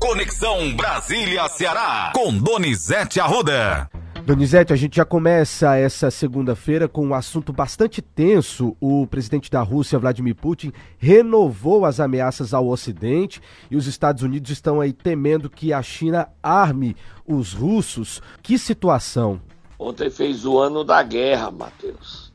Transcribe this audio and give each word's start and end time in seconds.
Conexão 0.00 0.76
Brasília-Ceará, 0.76 2.12
com 2.14 2.32
Donizete 2.32 3.18
Arruda. 3.18 3.90
Donizete, 4.24 4.72
a 4.72 4.76
gente 4.76 4.96
já 4.96 5.04
começa 5.04 5.74
essa 5.76 6.08
segunda-feira 6.08 6.86
com 6.86 7.04
um 7.04 7.14
assunto 7.14 7.52
bastante 7.52 8.00
tenso. 8.00 8.76
O 8.80 9.08
presidente 9.08 9.50
da 9.50 9.60
Rússia, 9.60 9.98
Vladimir 9.98 10.36
Putin, 10.36 10.72
renovou 10.98 11.84
as 11.84 11.98
ameaças 11.98 12.54
ao 12.54 12.68
Ocidente 12.68 13.40
e 13.68 13.76
os 13.76 13.88
Estados 13.88 14.22
Unidos 14.22 14.52
estão 14.52 14.80
aí 14.80 14.92
temendo 14.92 15.50
que 15.50 15.72
a 15.72 15.82
China 15.82 16.28
arme 16.40 16.96
os 17.26 17.52
russos. 17.52 18.22
Que 18.40 18.56
situação? 18.56 19.40
Ontem 19.76 20.10
fez 20.10 20.44
o 20.44 20.60
ano 20.60 20.84
da 20.84 21.02
guerra, 21.02 21.50
Matheus. 21.50 22.32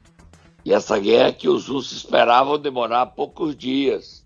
E 0.65 0.73
essa 0.73 0.99
guerra 0.99 1.31
que 1.31 1.47
os 1.47 1.69
russos 1.69 1.97
esperavam 1.99 2.59
demorar 2.59 3.05
poucos 3.07 3.55
dias. 3.55 4.25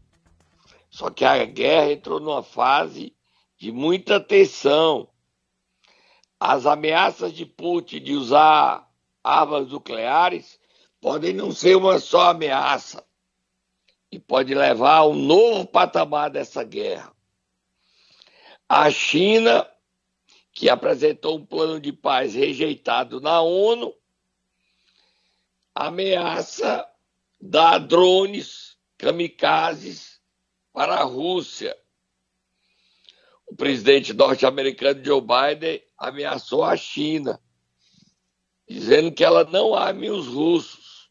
Só 0.89 1.11
que 1.11 1.23
a 1.23 1.45
guerra 1.45 1.91
entrou 1.91 2.19
numa 2.19 2.41
fase 2.41 3.13
de 3.57 3.71
muita 3.71 4.19
tensão 4.19 5.09
as 6.39 6.65
ameaças 6.65 7.33
de 7.33 7.45
Putin 7.45 7.99
de 7.99 8.13
usar 8.13 8.87
armas 9.23 9.69
nucleares 9.69 10.59
podem 11.01 11.33
não 11.33 11.51
ser 11.51 11.75
uma 11.75 11.99
só 11.99 12.29
ameaça 12.29 13.03
e 14.11 14.19
pode 14.19 14.53
levar 14.53 14.97
a 14.97 15.07
um 15.07 15.15
novo 15.15 15.65
patamar 15.65 16.29
dessa 16.29 16.63
guerra. 16.63 17.11
A 18.69 18.89
China, 18.91 19.67
que 20.51 20.69
apresentou 20.69 21.37
um 21.37 21.45
plano 21.45 21.79
de 21.79 21.91
paz 21.91 22.33
rejeitado 22.33 23.19
na 23.19 23.41
ONU, 23.41 23.93
ameaça 25.73 26.87
dar 27.39 27.79
drones 27.79 28.77
kamikazes 28.97 30.19
para 30.71 30.95
a 30.95 31.03
Rússia 31.03 31.77
presidente 33.57 34.13
norte-americano 34.13 35.03
Joe 35.03 35.19
Biden 35.19 35.83
ameaçou 35.97 36.63
a 36.63 36.77
China, 36.77 37.41
dizendo 38.69 39.11
que 39.11 39.23
ela 39.23 39.43
não 39.43 39.73
arme 39.73 40.09
os 40.09 40.27
russos. 40.27 41.09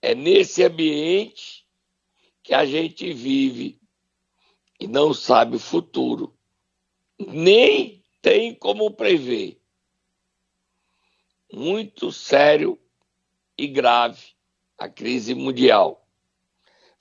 É 0.00 0.14
nesse 0.14 0.62
ambiente 0.62 1.66
que 2.42 2.52
a 2.52 2.66
gente 2.66 3.12
vive 3.12 3.80
e 4.78 4.86
não 4.86 5.14
sabe 5.14 5.56
o 5.56 5.60
futuro. 5.60 6.36
Nem 7.18 8.04
tem 8.20 8.54
como 8.54 8.90
prever. 8.90 9.60
Muito 11.52 12.12
sério 12.12 12.78
e 13.56 13.66
grave 13.66 14.34
a 14.76 14.88
crise 14.88 15.34
mundial. 15.34 16.06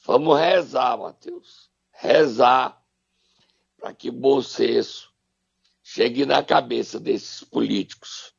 Vamos 0.05 0.39
rezar, 0.39 0.97
Mateus. 0.97 1.71
Rezar 1.91 2.80
para 3.81 3.93
que 3.93 4.11
bom 4.11 4.41
senso 4.41 5.09
chegue 5.83 6.25
na 6.25 6.43
cabeça 6.43 6.99
desses 6.99 7.43
políticos. 7.43 8.31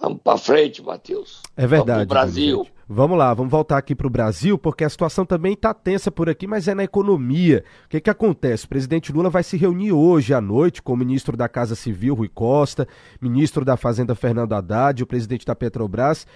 Vamos 0.00 0.20
para 0.22 0.38
frente, 0.38 0.80
Matheus. 0.80 1.42
É 1.56 1.66
verdade. 1.66 1.98
Vamos 2.00 2.06
Brasil. 2.06 2.66
Vamos 2.88 3.18
lá, 3.18 3.34
vamos 3.34 3.50
voltar 3.50 3.78
aqui 3.78 3.96
para 3.96 4.06
o 4.06 4.10
Brasil, 4.10 4.56
porque 4.56 4.84
a 4.84 4.88
situação 4.88 5.26
também 5.26 5.54
está 5.54 5.74
tensa 5.74 6.08
por 6.08 6.28
aqui, 6.28 6.46
mas 6.46 6.68
é 6.68 6.74
na 6.74 6.84
economia. 6.84 7.64
O 7.86 7.88
que, 7.88 8.00
que 8.00 8.10
acontece? 8.10 8.64
O 8.64 8.68
presidente 8.68 9.12
Lula 9.12 9.28
vai 9.28 9.42
se 9.42 9.56
reunir 9.56 9.90
hoje 9.90 10.32
à 10.32 10.40
noite 10.40 10.80
com 10.80 10.92
o 10.92 10.96
ministro 10.96 11.36
da 11.36 11.48
Casa 11.48 11.74
Civil, 11.74 12.14
Rui 12.14 12.28
Costa, 12.28 12.86
ministro 13.20 13.64
da 13.64 13.76
Fazenda, 13.76 14.14
Fernando 14.14 14.52
Haddad, 14.52 15.02
o 15.02 15.06
presidente 15.06 15.44
da 15.44 15.56
Petrobras, 15.56 16.28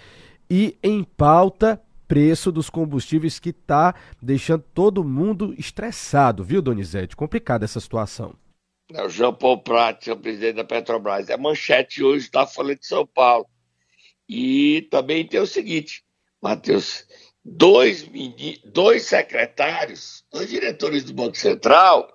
e 0.50 0.76
em 0.82 1.04
pauta 1.04 1.80
preço 2.10 2.50
dos 2.50 2.68
combustíveis 2.68 3.38
que 3.38 3.50
está 3.50 3.94
deixando 4.20 4.64
todo 4.74 5.04
mundo 5.04 5.54
estressado, 5.56 6.42
viu, 6.42 6.60
Donizete? 6.60 7.14
Complicada 7.14 7.64
essa 7.64 7.78
situação. 7.78 8.34
É 8.92 9.00
o 9.04 9.08
João 9.08 9.32
Paulo 9.32 9.62
Prat, 9.62 10.08
o 10.08 10.16
presidente 10.16 10.56
da 10.56 10.64
Petrobras. 10.64 11.28
É 11.28 11.36
manchete 11.36 12.02
hoje 12.02 12.28
da 12.28 12.48
Folha 12.48 12.74
de 12.74 12.84
São 12.84 13.06
Paulo. 13.06 13.46
E 14.28 14.88
também 14.90 15.24
tem 15.24 15.38
o 15.38 15.46
seguinte, 15.46 16.02
Matheus, 16.42 17.06
dois, 17.44 18.04
dois 18.64 19.04
secretários, 19.04 20.24
dois 20.32 20.50
diretores 20.50 21.04
do 21.04 21.14
Banco 21.14 21.36
Central 21.36 22.12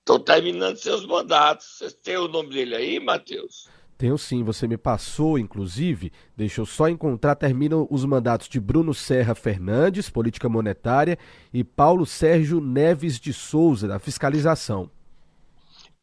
estão 0.00 0.18
terminando 0.18 0.76
seus 0.76 1.06
mandatos. 1.06 1.78
Você 1.78 1.96
tem 2.02 2.16
o 2.16 2.26
nome 2.26 2.50
dele 2.50 2.74
aí, 2.74 2.98
Matheus? 2.98 3.68
Tenho 3.98 4.18
sim, 4.18 4.44
você 4.44 4.68
me 4.68 4.76
passou, 4.76 5.38
inclusive, 5.38 6.12
deixa 6.36 6.60
eu 6.60 6.66
só 6.66 6.86
encontrar, 6.86 7.34
terminam 7.34 7.88
os 7.90 8.04
mandatos 8.04 8.46
de 8.46 8.60
Bruno 8.60 8.92
Serra 8.92 9.34
Fernandes, 9.34 10.10
Política 10.10 10.50
Monetária, 10.50 11.18
e 11.52 11.64
Paulo 11.64 12.04
Sérgio 12.04 12.60
Neves 12.60 13.18
de 13.18 13.32
Souza, 13.32 13.88
da 13.88 13.98
Fiscalização. 13.98 14.90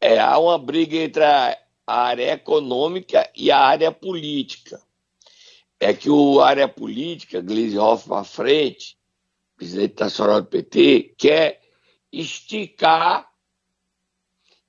É, 0.00 0.18
há 0.18 0.36
uma 0.38 0.58
briga 0.58 0.96
entre 0.96 1.22
a 1.22 1.56
área 1.86 2.32
econômica 2.32 3.30
e 3.34 3.52
a 3.52 3.60
área 3.60 3.92
política. 3.92 4.80
É 5.78 5.94
que 5.94 6.10
o 6.10 6.40
área 6.40 6.66
política, 6.66 7.40
Gleisi 7.40 7.78
Hoffmann 7.78 8.20
à 8.20 8.24
frente, 8.24 8.96
presidente 9.56 10.00
nacional 10.00 10.40
do 10.40 10.48
PT, 10.48 11.14
quer 11.16 11.60
esticar 12.12 13.28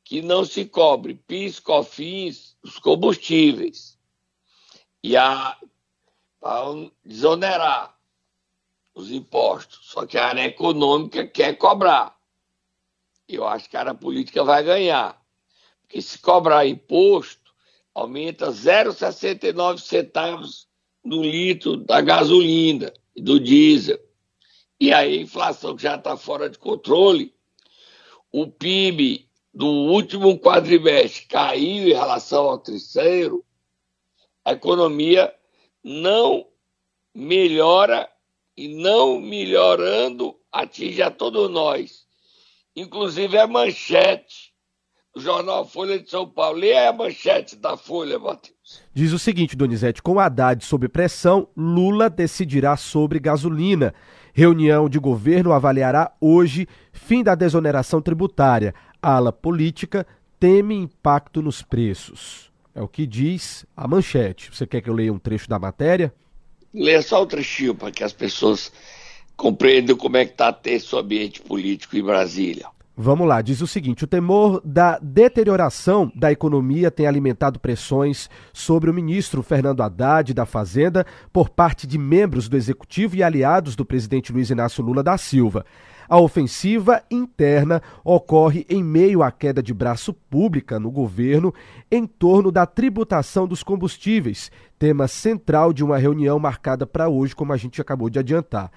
que 0.06 0.22
não 0.22 0.46
se 0.46 0.66
cobre 0.66 1.16
PIS, 1.16 1.60
COFINS, 1.60 2.56
os 2.64 2.78
combustíveis. 2.78 3.98
E 5.04 5.18
a 5.18 5.58
para 6.40 6.92
desonerar 7.04 7.98
os 8.94 9.10
impostos. 9.12 9.80
Só 9.82 10.06
que 10.06 10.16
a 10.16 10.28
área 10.28 10.46
econômica 10.46 11.26
quer 11.26 11.58
cobrar. 11.58 12.16
Eu 13.28 13.48
acho 13.48 13.68
que 13.68 13.76
a 13.76 13.80
área 13.80 13.96
política 13.96 14.44
vai 14.44 14.64
ganhar. 14.64 15.20
Porque 15.82 16.00
se 16.00 16.20
cobrar 16.20 16.68
imposto, 16.68 17.52
aumenta 17.96 18.52
0,69 18.52 19.80
centavos 19.80 20.68
no 21.04 21.24
litro 21.24 21.78
da 21.78 22.00
gasolina 22.00 22.94
e 23.16 23.22
do 23.24 23.40
diesel. 23.40 24.00
E 24.80 24.94
aí 24.94 25.18
a 25.18 25.22
inflação 25.22 25.76
que 25.76 25.82
já 25.82 25.96
está 25.96 26.16
fora 26.16 26.48
de 26.48 26.60
controle, 26.60 27.34
o 28.32 28.46
PIB 28.46 29.28
do 29.56 29.68
último 29.68 30.38
quadrimestre 30.38 31.28
caiu 31.28 31.88
em 31.88 31.94
relação 31.94 32.50
ao 32.50 32.58
terceiro, 32.58 33.42
a 34.44 34.52
economia 34.52 35.34
não 35.82 36.46
melhora 37.14 38.10
e 38.58 38.68
não 38.68 39.22
melhorando 39.22 40.36
atinge 40.52 41.02
a 41.02 41.10
todos 41.10 41.50
nós. 41.50 42.06
Inclusive 42.76 43.38
a 43.38 43.48
manchete 43.48 44.54
do 45.16 45.22
jornal 45.22 45.66
Folha 45.66 45.98
de 45.98 46.10
São 46.10 46.28
Paulo. 46.28 46.60
Lê 46.60 46.76
a 46.76 46.92
manchete 46.92 47.56
da 47.56 47.78
Folha, 47.78 48.20
Matheus. 48.20 48.82
Diz 48.94 49.14
o 49.14 49.20
seguinte, 49.20 49.56
Donizete, 49.56 50.04
com 50.04 50.20
Haddad 50.20 50.66
sob 50.66 50.90
pressão, 50.90 51.48
Lula 51.56 52.10
decidirá 52.10 52.76
sobre 52.76 53.20
gasolina. 53.20 53.94
Reunião 54.34 54.90
de 54.90 55.00
governo 55.00 55.54
avaliará 55.54 56.12
hoje 56.20 56.68
fim 56.92 57.24
da 57.24 57.36
desoneração 57.36 58.02
tributária 58.02 58.76
ala 59.02 59.32
política 59.32 60.06
teme 60.40 60.76
impacto 60.76 61.42
nos 61.42 61.62
preços. 61.62 62.52
É 62.74 62.82
o 62.82 62.88
que 62.88 63.08
diz 63.08 63.66
a 63.76 63.88
manchete. 63.88 64.50
Você 64.54 64.68
quer 64.68 64.82
que 64.82 64.90
eu 64.90 64.94
leia 64.94 65.14
um 65.14 65.20
trecho 65.20 65.50
da 65.50 65.58
matéria? 65.58 66.14
Leia 66.74 67.02
só 67.02 67.22
o 67.22 67.26
trechinho 67.26 67.74
para 67.74 67.92
que 67.92 68.04
as 68.04 68.12
pessoas 68.12 68.72
compreendam 69.38 69.96
como 69.96 70.18
é 70.18 70.26
que 70.26 70.32
está 70.32 70.58
esse 70.66 70.96
ambiente 70.96 71.42
político 71.42 71.96
em 71.96 72.04
Brasília. 72.04 72.68
Vamos 72.98 73.28
lá, 73.28 73.42
diz 73.42 73.60
o 73.60 73.68
seguinte: 73.68 74.06
o 74.06 74.08
temor 74.08 74.62
da 74.64 74.98
deterioração 75.00 76.10
da 76.16 76.32
economia 76.32 76.90
tem 76.90 77.06
alimentado 77.06 77.60
pressões 77.60 78.30
sobre 78.54 78.90
o 78.90 78.94
ministro 78.94 79.44
Fernando 79.44 79.82
Haddad 79.82 80.34
da 80.34 80.46
Fazenda 80.46 81.06
por 81.34 81.50
parte 81.50 81.86
de 81.86 81.98
membros 81.98 82.48
do 82.48 82.56
executivo 82.56 83.18
e 83.18 83.24
aliados 83.24 83.76
do 83.76 83.86
presidente 83.86 84.32
Luiz 84.32 84.50
Inácio 84.50 84.82
Lula 84.82 85.04
da 85.04 85.18
Silva. 85.18 85.66
A 86.08 86.20
ofensiva 86.20 87.02
interna 87.10 87.82
ocorre 88.04 88.66
em 88.70 88.84
meio 88.84 89.24
à 89.24 89.32
queda 89.32 89.62
de 89.62 89.74
braço 89.74 90.14
pública 90.14 90.80
no 90.80 90.92
governo 90.92 91.54
em 91.92 92.06
torno 92.06 92.52
da 92.52 92.66
tributação 92.66 93.48
dos 93.48 93.64
combustíveis, 93.64 94.52
tema 94.78 95.08
central 95.08 95.74
de 95.74 95.84
uma 95.84 95.98
reunião 95.98 96.38
marcada 96.38 96.86
para 96.86 97.10
hoje, 97.10 97.36
como 97.36 97.54
a 97.54 97.58
gente 97.58 97.82
acabou 97.82 98.10
de 98.10 98.20
adiantar. 98.20 98.72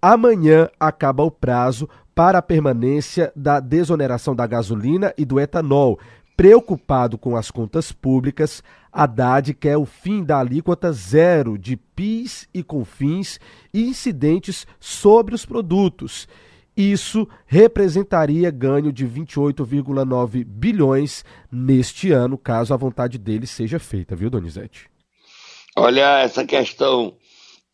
Amanhã 0.00 0.68
acaba 0.80 1.22
o 1.22 1.30
prazo 1.30 1.88
para 2.14 2.38
a 2.38 2.42
permanência 2.42 3.32
da 3.36 3.60
desoneração 3.60 4.34
da 4.34 4.46
gasolina 4.46 5.14
e 5.16 5.24
do 5.24 5.38
etanol. 5.38 5.98
Preocupado 6.36 7.16
com 7.16 7.36
as 7.36 7.50
contas 7.50 7.92
públicas, 7.92 8.64
Haddad 8.92 9.54
quer 9.54 9.76
o 9.76 9.84
fim 9.84 10.24
da 10.24 10.38
alíquota 10.38 10.92
zero 10.92 11.56
de 11.56 11.76
PIS 11.76 12.48
e 12.52 12.62
CONFINS 12.62 13.38
e 13.72 13.88
incidentes 13.88 14.66
sobre 14.80 15.34
os 15.34 15.46
produtos. 15.46 16.26
Isso 16.76 17.28
representaria 17.46 18.50
ganho 18.50 18.92
de 18.92 19.06
28,9 19.06 20.44
bilhões 20.44 21.24
neste 21.50 22.10
ano, 22.12 22.38
caso 22.38 22.72
a 22.72 22.76
vontade 22.76 23.18
dele 23.18 23.46
seja 23.46 23.78
feita, 23.78 24.16
viu, 24.16 24.30
Donizete? 24.30 24.90
Olha, 25.76 26.18
essa 26.20 26.46
questão 26.46 27.16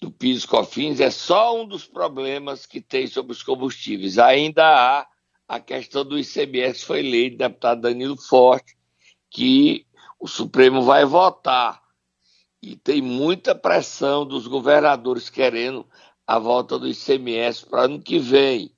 do 0.01 0.11
PIS 0.11 0.45
COFINS 0.45 1.01
é 1.01 1.11
só 1.11 1.61
um 1.61 1.67
dos 1.67 1.85
problemas 1.85 2.67
que 2.67 2.81
tem 2.81 3.07
sobre 3.07 3.33
os 3.33 3.43
combustíveis. 3.43 4.19
Ainda 4.19 4.65
há 4.65 5.07
a 5.49 5.59
questão 5.59 6.05
do 6.05 6.19
ICMS 6.19 6.85
foi 6.85 7.03
lei 7.03 7.31
do 7.31 7.39
deputado 7.39 7.81
Danilo 7.81 8.17
Forte, 8.17 8.77
que 9.31 9.87
o 10.21 10.29
Supremo 10.29 10.83
vai 10.83 11.05
votar. 11.05 11.83
E 12.63 12.77
tem 12.77 13.01
muita 13.01 13.55
pressão 13.55 14.27
dos 14.27 14.47
governadores 14.47 15.31
querendo 15.31 15.87
a 16.27 16.39
volta 16.39 16.79
do 16.79 16.89
ICMS 16.89 17.65
para 17.65 17.85
ano 17.85 18.01
que 18.01 18.19
vem. 18.19 18.71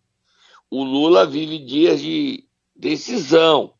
O 0.70 0.84
Lula 0.84 1.26
vive 1.26 1.58
dias 1.58 2.00
de 2.00 2.46
decisão. 2.76 3.75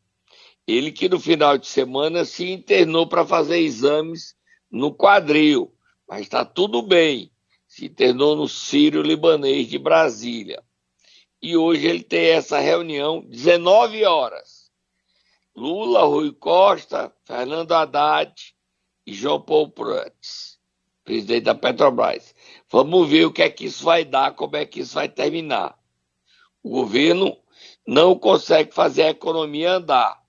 Ele 0.67 0.91
que 0.91 1.09
no 1.09 1.21
final 1.21 1.57
de 1.57 1.69
semana 1.69 2.25
se 2.25 2.51
internou 2.51 3.07
para 3.07 3.25
fazer 3.25 3.59
exames 3.59 4.35
no 4.69 4.93
quadril, 4.93 5.73
mas 6.09 6.23
está 6.23 6.45
tudo 6.45 6.83
bem. 6.83 7.31
Se 7.69 7.87
internou 7.87 8.35
no 8.35 8.49
Sírio 8.49 9.03
Libanês 9.03 9.69
de 9.69 9.79
Brasília. 9.79 10.63
E 11.41 11.57
hoje 11.57 11.87
ele 11.87 12.03
tem 12.03 12.27
essa 12.31 12.59
reunião, 12.59 13.21
19 13.21 14.05
horas. 14.05 14.71
Lula, 15.55 16.05
Rui 16.05 16.33
Costa, 16.33 17.15
Fernando 17.25 17.73
Haddad 17.73 18.35
e 19.07 19.15
João 19.15 19.41
Paulo 19.41 19.71
Prats, 19.71 20.59
presidente 21.05 21.45
da 21.45 21.55
Petrobras. 21.55 22.35
Vamos 22.69 23.09
ver 23.09 23.27
o 23.27 23.33
que 23.33 23.43
é 23.43 23.51
que 23.51 23.67
isso 23.67 23.85
vai 23.85 24.05
dar, 24.05 24.35
como 24.35 24.57
é 24.57 24.67
que 24.67 24.81
isso 24.81 24.95
vai 24.95 25.09
terminar. 25.09 25.80
O 26.63 26.71
governo 26.71 27.37
não 27.87 28.19
consegue 28.19 28.73
fazer 28.75 29.03
a 29.03 29.11
economia 29.11 29.73
andar. 29.73 30.21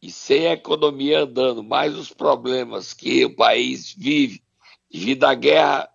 E 0.00 0.10
sem 0.10 0.46
a 0.48 0.52
economia 0.52 1.20
andando, 1.20 1.62
mais 1.62 1.96
os 1.96 2.12
problemas 2.12 2.92
que 2.92 3.24
o 3.24 3.36
país 3.36 3.94
vive, 3.96 4.42
devido 4.90 5.24
à 5.24 5.34
guerra 5.34 5.88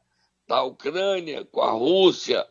da 0.48 0.64
Ucrânia 0.64 1.44
com 1.46 1.62
a 1.62 1.72
Rússia, 1.72 2.48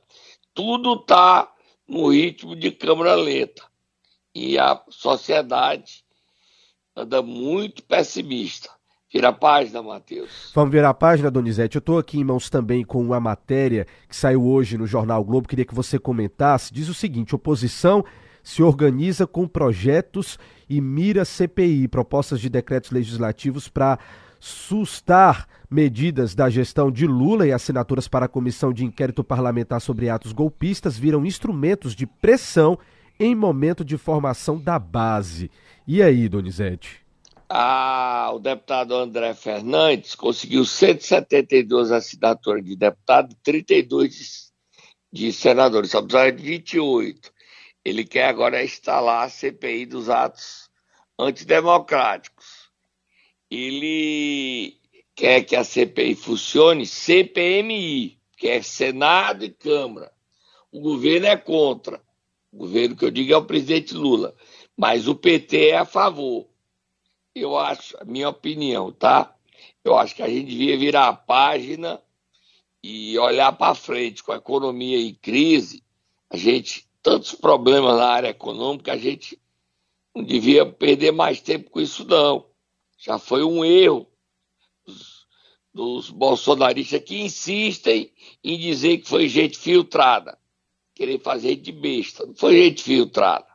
tudo 0.52 0.94
está 0.94 1.52
no 1.88 2.08
ritmo 2.08 2.54
de 2.54 2.70
câmara 2.70 3.14
lenta. 3.14 3.64
E 4.34 4.58
a 4.58 4.82
sociedade 4.90 6.04
anda 6.94 7.22
muito 7.22 7.82
pessimista. 7.82 8.75
Vira 9.16 9.28
a 9.28 9.32
página, 9.32 9.82
Matheus. 9.82 10.52
Vamos 10.54 10.70
virar 10.70 10.90
a 10.90 10.94
página, 10.94 11.30
Donizete. 11.30 11.76
Eu 11.76 11.78
estou 11.78 11.98
aqui 11.98 12.18
em 12.18 12.24
mãos 12.24 12.50
também 12.50 12.84
com 12.84 13.00
uma 13.00 13.18
matéria 13.18 13.86
que 14.06 14.14
saiu 14.14 14.46
hoje 14.46 14.76
no 14.76 14.86
Jornal 14.86 15.24
Globo. 15.24 15.48
Queria 15.48 15.64
que 15.64 15.74
você 15.74 15.98
comentasse. 15.98 16.70
Diz 16.70 16.86
o 16.90 16.92
seguinte: 16.92 17.34
oposição 17.34 18.04
se 18.42 18.62
organiza 18.62 19.26
com 19.26 19.48
projetos 19.48 20.38
e 20.68 20.82
mira 20.82 21.24
CPI, 21.24 21.88
propostas 21.88 22.40
de 22.40 22.50
decretos 22.50 22.90
legislativos 22.90 23.68
para 23.68 23.98
sustar 24.38 25.48
medidas 25.70 26.34
da 26.34 26.50
gestão 26.50 26.92
de 26.92 27.06
Lula 27.06 27.46
e 27.46 27.52
assinaturas 27.52 28.06
para 28.06 28.26
a 28.26 28.28
comissão 28.28 28.70
de 28.70 28.84
inquérito 28.84 29.24
parlamentar 29.24 29.80
sobre 29.80 30.10
atos 30.10 30.32
golpistas 30.32 30.98
viram 30.98 31.24
instrumentos 31.24 31.94
de 31.94 32.06
pressão 32.06 32.78
em 33.18 33.34
momento 33.34 33.82
de 33.82 33.96
formação 33.96 34.58
da 34.58 34.78
base. 34.78 35.50
E 35.86 36.02
aí, 36.02 36.28
Donizete? 36.28 37.05
Ah, 37.48 38.30
o 38.34 38.40
deputado 38.40 38.94
André 38.94 39.32
Fernandes 39.34 40.16
conseguiu 40.16 40.64
172 40.64 41.92
assinaturas 41.92 42.64
de 42.64 42.74
deputado 42.74 43.32
e 43.32 43.36
32 43.36 44.52
de, 45.12 45.26
de 45.26 45.32
senadores, 45.32 45.92
só 45.92 46.02
precisava 46.02 46.32
de 46.32 46.42
28. 46.42 47.32
Ele 47.84 48.04
quer 48.04 48.28
agora 48.28 48.64
instalar 48.64 49.24
a 49.24 49.28
CPI 49.28 49.86
dos 49.86 50.08
atos 50.10 50.68
antidemocráticos. 51.16 52.68
Ele 53.48 54.76
quer 55.14 55.44
que 55.44 55.54
a 55.54 55.62
CPI 55.62 56.16
funcione 56.16 56.84
CPMI, 56.84 58.20
que 58.36 58.48
é 58.48 58.60
Senado 58.60 59.44
e 59.44 59.50
Câmara. 59.50 60.12
O 60.72 60.80
governo 60.80 61.28
é 61.28 61.36
contra. 61.36 62.02
O 62.52 62.58
governo 62.58 62.96
que 62.96 63.04
eu 63.04 63.10
digo 63.10 63.32
é 63.32 63.36
o 63.36 63.44
presidente 63.44 63.94
Lula. 63.94 64.34
Mas 64.76 65.06
o 65.06 65.14
PT 65.14 65.68
é 65.68 65.76
a 65.76 65.84
favor. 65.84 66.48
Eu 67.38 67.58
acho, 67.58 67.94
a 68.00 68.04
minha 68.06 68.30
opinião, 68.30 68.90
tá? 68.90 69.36
Eu 69.84 69.94
acho 69.94 70.14
que 70.14 70.22
a 70.22 70.28
gente 70.28 70.46
devia 70.46 70.78
virar 70.78 71.08
a 71.08 71.12
página 71.12 72.02
e 72.82 73.18
olhar 73.18 73.52
para 73.52 73.74
frente 73.74 74.22
com 74.22 74.32
a 74.32 74.36
economia 74.36 74.98
em 74.98 75.12
crise. 75.12 75.84
A 76.30 76.36
gente, 76.38 76.88
tantos 77.02 77.34
problemas 77.34 77.94
na 77.98 78.06
área 78.08 78.28
econômica, 78.28 78.94
a 78.94 78.96
gente 78.96 79.38
não 80.14 80.24
devia 80.24 80.64
perder 80.64 81.12
mais 81.12 81.38
tempo 81.42 81.68
com 81.68 81.78
isso, 81.78 82.06
não. 82.06 82.46
Já 82.96 83.18
foi 83.18 83.44
um 83.44 83.62
erro 83.62 84.10
dos, 84.86 85.26
dos 85.74 86.08
bolsonaristas 86.08 87.02
que 87.02 87.20
insistem 87.20 88.14
em 88.42 88.58
dizer 88.58 88.96
que 88.96 89.08
foi 89.10 89.28
gente 89.28 89.58
filtrada. 89.58 90.38
Querer 90.94 91.20
fazer 91.20 91.56
de 91.56 91.70
besta. 91.70 92.24
Não 92.24 92.34
foi 92.34 92.56
gente 92.62 92.82
filtrada. 92.82 93.46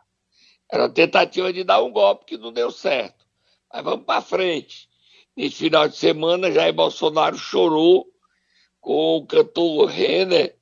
Era 0.71 0.83
uma 0.83 0.93
tentativa 0.93 1.51
de 1.51 1.63
dar 1.63 1.81
um 1.81 1.91
golpe 1.91 2.25
que 2.25 2.37
não 2.37 2.53
deu 2.53 2.69
certo. 2.69 3.20
Mas 3.73 3.83
vamos 3.83 4.05
para 4.05 4.21
frente. 4.21 4.89
Nesse 5.35 5.57
final 5.57 5.87
de 5.87 5.95
semana, 5.95 6.51
Jair 6.51 6.73
Bolsonaro 6.73 7.37
chorou 7.37 8.11
com 8.79 9.17
o 9.17 9.25
cantor 9.25 9.85
Renner, 9.85 10.57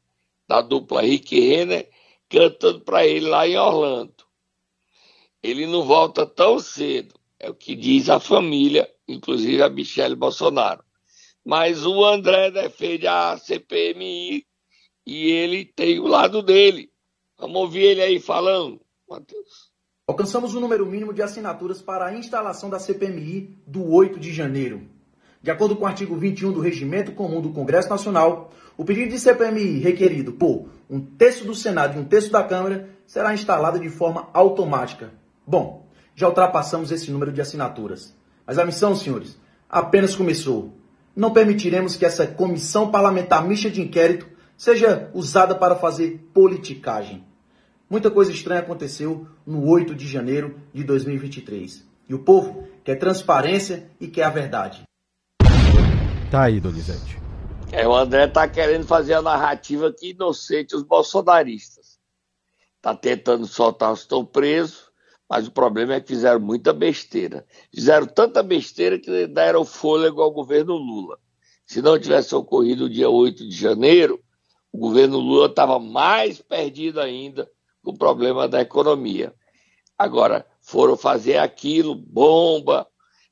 da 0.48 0.62
dupla 0.62 1.02
Rick 1.02 1.40
Renner, 1.40 1.90
cantando 2.28 2.82
para 2.82 3.06
ele 3.06 3.28
lá 3.28 3.48
em 3.48 3.58
Orlando. 3.58 4.14
Ele 5.42 5.66
não 5.66 5.84
volta 5.84 6.26
tão 6.26 6.60
cedo, 6.60 7.16
é 7.40 7.50
o 7.50 7.56
que 7.56 7.76
diz 7.76 8.10
a 8.10 8.20
família, 8.20 8.92
inclusive 9.08 9.64
a 9.64 9.70
Michelle 9.70 10.16
Bolsonaro. 10.16 10.84
Mas 11.44 11.86
o 11.86 12.04
André 12.04 12.52
defende 12.52 13.08
a 13.08 13.38
CPMI 13.38 14.46
e 15.06 15.32
ele 15.32 15.66
tem 15.66 16.00
o 16.00 16.08
lado 16.08 16.44
dele. 16.44 16.92
Vamos 17.38 17.62
ouvir 17.62 17.84
ele 17.84 18.02
aí 18.02 18.20
falando, 18.20 18.82
Matheus. 19.08 19.69
Alcançamos 20.10 20.56
o 20.56 20.60
número 20.60 20.88
mínimo 20.88 21.14
de 21.14 21.22
assinaturas 21.22 21.84
para 21.84 22.08
a 22.08 22.16
instalação 22.16 22.68
da 22.68 22.80
CPMI 22.80 23.56
do 23.68 23.94
8 23.94 24.20
de 24.20 24.34
janeiro. 24.34 24.82
De 25.40 25.52
acordo 25.52 25.76
com 25.76 25.84
o 25.84 25.88
artigo 25.88 26.16
21 26.16 26.52
do 26.52 26.62
Regimento 26.62 27.12
Comum 27.12 27.40
do 27.40 27.52
Congresso 27.52 27.92
Nacional, 27.92 28.52
o 28.76 28.84
pedido 28.84 29.12
de 29.12 29.20
CPMI 29.20 29.78
requerido 29.78 30.32
por 30.32 30.68
um 30.90 31.00
terço 31.00 31.46
do 31.46 31.54
Senado 31.54 31.96
e 31.96 32.02
um 32.02 32.06
terço 32.06 32.32
da 32.32 32.44
Câmara 32.44 32.90
será 33.06 33.36
instalado 33.36 33.80
de 33.80 33.88
forma 33.88 34.30
automática. 34.34 35.12
Bom, 35.46 35.86
já 36.16 36.28
ultrapassamos 36.28 36.92
esse 36.92 37.12
número 37.12 37.32
de 37.32 37.42
assinaturas. 37.42 38.12
Mas 38.48 38.58
a 38.58 38.66
missão, 38.66 38.96
senhores, 38.96 39.38
apenas 39.70 40.16
começou. 40.16 40.74
Não 41.16 41.32
permitiremos 41.34 41.96
que 41.96 42.04
essa 42.04 42.26
comissão 42.26 42.90
parlamentar 42.90 43.48
mista 43.48 43.70
de 43.70 43.80
inquérito 43.80 44.26
seja 44.58 45.12
usada 45.14 45.54
para 45.54 45.76
fazer 45.76 46.28
politicagem. 46.34 47.29
Muita 47.90 48.12
coisa 48.12 48.32
estranha 48.32 48.60
aconteceu 48.60 49.28
no 49.44 49.68
8 49.68 49.96
de 49.96 50.08
janeiro 50.08 50.62
de 50.72 50.84
2023. 50.84 51.84
E 52.08 52.14
o 52.14 52.24
povo 52.24 52.68
quer 52.84 52.98
transparência 52.98 53.90
e 54.00 54.08
quer 54.08 54.26
a 54.26 54.30
verdade. 54.30 54.84
Tá 56.30 56.44
aí, 56.44 56.60
Donizete. 56.60 57.18
É, 57.72 57.88
o 57.88 57.96
André 57.96 58.28
tá 58.28 58.48
querendo 58.48 58.86
fazer 58.86 59.16
a 59.16 59.24
narrativa 59.24 59.92
que 59.92 60.12
inocente 60.12 60.76
os 60.76 60.84
bolsonaristas. 60.84 61.98
Tá 62.80 62.96
tentando 62.96 63.48
soltar 63.48 63.92
os 63.92 64.02
estão 64.02 64.24
presos, 64.24 64.92
mas 65.28 65.48
o 65.48 65.52
problema 65.52 65.96
é 65.96 66.00
que 66.00 66.10
fizeram 66.10 66.40
muita 66.40 66.72
besteira. 66.72 67.44
Fizeram 67.74 68.06
tanta 68.06 68.44
besteira 68.44 69.00
que 69.00 69.26
deram 69.26 69.66
fôlego 69.66 70.22
ao 70.22 70.32
governo 70.32 70.76
Lula. 70.76 71.18
Se 71.66 71.82
não 71.82 72.00
tivesse 72.00 72.36
ocorrido 72.36 72.86
o 72.86 72.90
dia 72.90 73.10
8 73.10 73.50
de 73.50 73.56
janeiro, 73.56 74.22
o 74.72 74.78
governo 74.78 75.18
Lula 75.18 75.48
estava 75.48 75.80
mais 75.80 76.40
perdido 76.40 77.00
ainda 77.00 77.50
o 77.90 77.98
problema 77.98 78.48
da 78.48 78.62
economia. 78.62 79.34
Agora, 79.98 80.46
foram 80.62 80.96
fazer 80.96 81.38
aquilo, 81.38 81.96
bomba. 81.96 82.88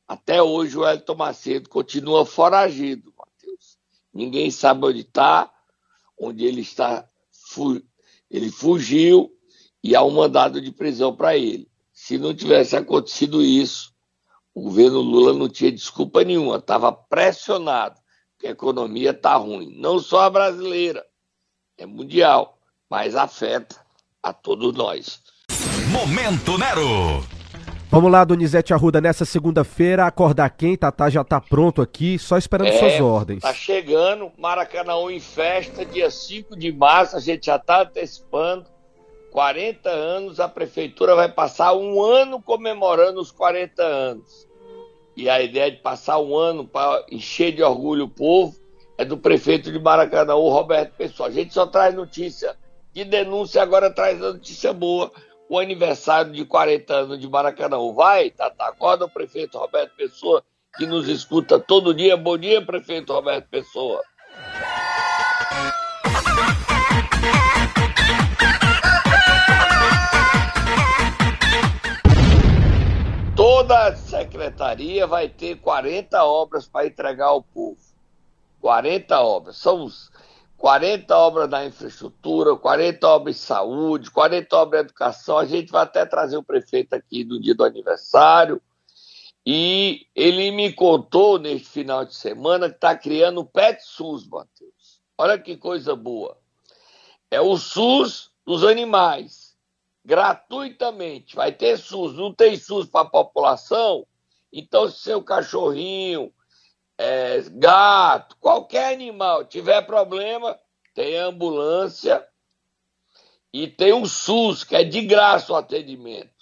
Até 0.07 0.41
hoje 0.41 0.77
o 0.77 0.87
Elton 0.87 1.15
Macedo 1.15 1.69
continua 1.69 2.25
foragido, 2.25 3.13
Matheus. 3.17 3.77
Ninguém 4.13 4.51
sabe 4.51 4.85
onde 4.85 5.01
está, 5.01 5.51
onde 6.19 6.45
ele 6.45 6.61
está. 6.61 7.07
Ele 8.29 8.51
fugiu 8.51 9.31
e 9.83 9.95
há 9.95 10.03
um 10.03 10.11
mandado 10.11 10.59
de 10.59 10.71
prisão 10.71 11.15
para 11.15 11.37
ele. 11.37 11.69
Se 11.93 12.17
não 12.17 12.33
tivesse 12.33 12.75
acontecido 12.75 13.41
isso, 13.41 13.93
o 14.53 14.63
governo 14.63 14.99
Lula 14.99 15.33
não 15.33 15.47
tinha 15.47 15.71
desculpa 15.71 16.23
nenhuma, 16.23 16.57
estava 16.57 16.91
pressionado, 16.91 17.99
porque 18.31 18.47
a 18.47 18.51
economia 18.51 19.11
está 19.11 19.35
ruim. 19.35 19.73
Não 19.79 19.99
só 19.99 20.21
a 20.21 20.29
brasileira, 20.29 21.05
é 21.77 21.85
mundial, 21.85 22.59
mas 22.89 23.15
afeta 23.15 23.86
a 24.21 24.33
todos 24.33 24.73
nós. 24.73 25.21
Momento 25.91 26.57
Nero. 26.57 27.23
Vamos 27.89 28.11
lá, 28.11 28.25
Donizete 28.25 28.73
Arruda, 28.73 28.99
nessa 28.99 29.23
segunda-feira, 29.23 30.05
acordar 30.05 30.49
quem? 30.49 30.75
Tatá 30.75 31.09
já 31.09 31.23
tá 31.23 31.39
pronto 31.39 31.81
aqui, 31.81 32.19
só 32.19 32.37
esperando 32.37 32.67
é, 32.67 32.77
suas 32.77 32.99
ordens. 32.99 33.41
Tá 33.41 33.53
chegando, 33.53 34.29
Maracanã 34.37 34.93
em 35.09 35.21
festa, 35.21 35.85
dia 35.85 36.11
5 36.11 36.57
de 36.57 36.71
março, 36.73 37.15
a 37.15 37.19
gente 37.19 37.45
já 37.45 37.57
tá 37.57 37.83
antecipando. 37.83 38.65
40 39.31 39.89
anos, 39.89 40.39
a 40.39 40.49
prefeitura 40.49 41.15
vai 41.15 41.31
passar 41.31 41.73
um 41.75 42.01
ano 42.01 42.41
comemorando 42.41 43.21
os 43.21 43.31
40 43.31 43.81
anos. 43.81 44.47
E 45.15 45.29
a 45.29 45.41
ideia 45.41 45.71
de 45.71 45.77
passar 45.77 46.19
um 46.19 46.35
ano 46.35 46.67
para 46.67 47.05
encher 47.09 47.53
de 47.53 47.63
orgulho 47.63 48.05
o 48.05 48.09
povo 48.09 48.55
é 48.97 49.05
do 49.05 49.17
prefeito 49.17 49.71
de 49.71 49.79
Maracanã, 49.79 50.35
o 50.35 50.49
Roberto 50.49 50.93
Pessoa. 50.97 51.29
A 51.29 51.31
gente 51.31 51.53
só 51.53 51.65
traz 51.65 51.95
notícia 51.95 52.55
de 52.97 53.05
denúncia 53.05 53.61
agora 53.61 53.91
traz 53.91 54.19
a 54.23 54.33
notícia 54.33 54.73
boa. 54.73 55.11
o 55.47 55.59
aniversário 55.59 56.31
de 56.31 56.43
40 56.43 56.93
anos 56.93 57.19
de 57.19 57.29
Maracanã. 57.29 57.77
Vai, 57.93 58.31
Tata, 58.31 58.65
acorda 58.65 59.05
o 59.05 59.09
prefeito 59.09 59.57
Roberto 59.57 59.95
Pessoa, 59.95 60.43
que 60.75 60.87
nos 60.87 61.07
escuta 61.07 61.59
todo 61.59 61.93
dia. 61.93 62.17
Bom 62.17 62.37
dia, 62.37 62.65
prefeito 62.65 63.13
Roberto 63.13 63.47
Pessoa. 63.49 64.01
Toda 73.35 73.95
secretaria 73.95 75.05
vai 75.05 75.29
ter 75.29 75.55
40 75.57 76.23
obras 76.23 76.67
para 76.67 76.87
entregar 76.87 77.27
ao 77.27 77.43
povo. 77.43 77.77
40 78.59 79.21
obras. 79.21 79.57
São 79.57 79.83
os 79.83 80.11
40 80.57 81.15
obras 81.15 81.49
da 81.49 81.65
infraestrutura, 81.65 82.55
40 82.55 83.07
obras 83.07 83.35
de 83.35 83.41
saúde, 83.41 84.11
40 84.11 84.57
obras 84.57 84.81
de 84.81 84.87
educação. 84.87 85.37
A 85.37 85.45
gente 85.45 85.71
vai 85.71 85.83
até 85.83 86.05
trazer 86.05 86.37
o 86.37 86.43
prefeito 86.43 86.93
aqui 86.93 87.23
no 87.23 87.39
dia 87.39 87.53
do 87.53 87.63
aniversário. 87.63 88.61
E 89.45 90.07
ele 90.13 90.51
me 90.51 90.73
contou 90.73 91.39
neste 91.39 91.69
final 91.69 92.03
de 92.03 92.13
semana 92.15 92.69
que 92.69 92.75
está 92.75 92.95
criando 92.97 93.39
o 93.39 93.45
Pet 93.45 93.81
SUS, 93.81 94.27
Matheus. 94.27 94.99
Olha 95.17 95.39
que 95.39 95.55
coisa 95.55 95.95
boa. 95.95 96.37
É 97.29 97.39
o 97.39 97.55
SUS 97.55 98.31
dos 98.45 98.63
animais, 98.63 99.55
gratuitamente. 100.03 101.35
Vai 101.35 101.51
ter 101.51 101.77
SUS, 101.77 102.15
não 102.15 102.33
tem 102.33 102.57
SUS 102.57 102.87
para 102.87 103.01
a 103.01 103.09
população? 103.09 104.05
Então, 104.51 104.89
se 104.89 104.99
seu 104.99 105.21
cachorrinho, 105.21 106.33
é, 106.97 107.41
gato, 107.51 108.35
qualquer 108.39 108.93
animal 108.93 109.45
tiver 109.45 109.81
problema, 109.83 110.57
tem 110.95 111.17
ambulância 111.17 112.25
e 113.53 113.67
tem 113.67 113.93
o 113.93 114.05
SUS, 114.05 114.63
que 114.63 114.75
é 114.75 114.83
de 114.83 115.01
graça 115.01 115.53
o 115.53 115.55
atendimento. 115.55 116.35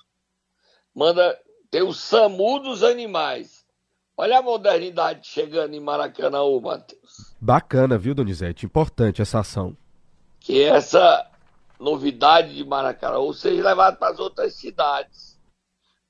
Manda, 0.94 1.38
tem 1.70 1.82
o 1.82 1.94
SAMU 1.94 2.60
dos 2.60 2.84
animais. 2.84 3.66
Olha 4.18 4.40
a 4.40 4.42
modernidade 4.42 5.28
chegando 5.28 5.74
em 5.74 5.80
Maracanã, 5.82 6.40
Matheus. 6.62 7.36
Bacana, 7.40 7.98
viu, 7.98 8.16
Donizete? 8.16 8.66
Importante 8.66 9.22
essa 9.22 9.40
ação. 9.40 9.76
Que 10.40 10.64
essa 10.64 11.30
novidade 11.78 12.56
de 12.56 12.64
Maracanã 12.64 13.20
seja 13.34 13.62
levada 13.62 13.98
para 13.98 14.14
as 14.14 14.20
outras 14.20 14.54
cidades. 14.54 15.38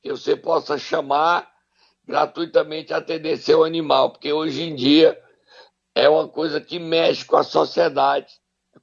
Que 0.03 0.11
você 0.11 0.35
possa 0.35 0.77
chamar 0.77 1.51
gratuitamente 2.07 2.93
atender 2.93 3.37
seu 3.37 3.63
animal, 3.63 4.11
porque 4.11 4.31
hoje 4.31 4.63
em 4.63 4.75
dia 4.75 5.19
é 5.93 6.07
uma 6.07 6.27
coisa 6.27 6.61
que 6.61 6.77
mexe 6.77 7.25
com 7.25 7.37
a 7.37 7.43
sociedade, 7.43 8.33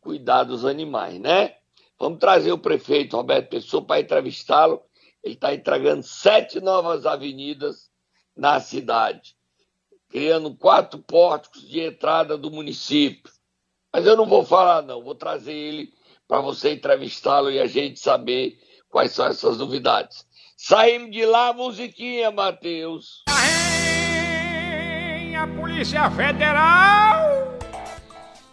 cuidar 0.01 0.45
dos 0.45 0.65
animais, 0.65 1.19
né? 1.21 1.55
Vamos 1.99 2.19
trazer 2.19 2.51
o 2.51 2.59
prefeito 2.59 3.17
Roberto 3.17 3.51
Pessoa 3.51 3.85
para 3.85 4.01
entrevistá-lo. 4.01 4.83
Ele 5.23 5.35
está 5.35 5.55
entregando 5.55 6.03
sete 6.03 6.61
novas 6.61 7.07
avenidas 7.07 7.89
na 8.37 8.59
cidade, 8.59 9.37
criando 10.09 10.57
quatro 10.57 10.99
pórticos 10.99 11.69
de 11.69 11.81
entrada 11.81 12.37
do 12.37 12.51
município. 12.51 13.31
Mas 13.93 14.05
eu 14.05 14.17
não 14.17 14.27
vou 14.27 14.45
falar, 14.45 14.83
não, 14.83 15.05
vou 15.05 15.15
trazer 15.15 15.53
ele 15.53 15.93
para 16.27 16.41
você 16.41 16.73
entrevistá-lo 16.73 17.51
e 17.51 17.61
a 17.61 17.67
gente 17.67 18.01
saber 18.01 18.59
quais 18.89 19.13
são 19.13 19.27
essas 19.27 19.59
novidades. 19.59 20.27
Saímos 20.65 21.11
de 21.11 21.27
lá, 21.27 21.53
musiquinha, 21.53 22.31
Matheus. 22.31 23.25
A 25.37 25.47
Polícia 25.61 26.09
Federal! 26.13 27.59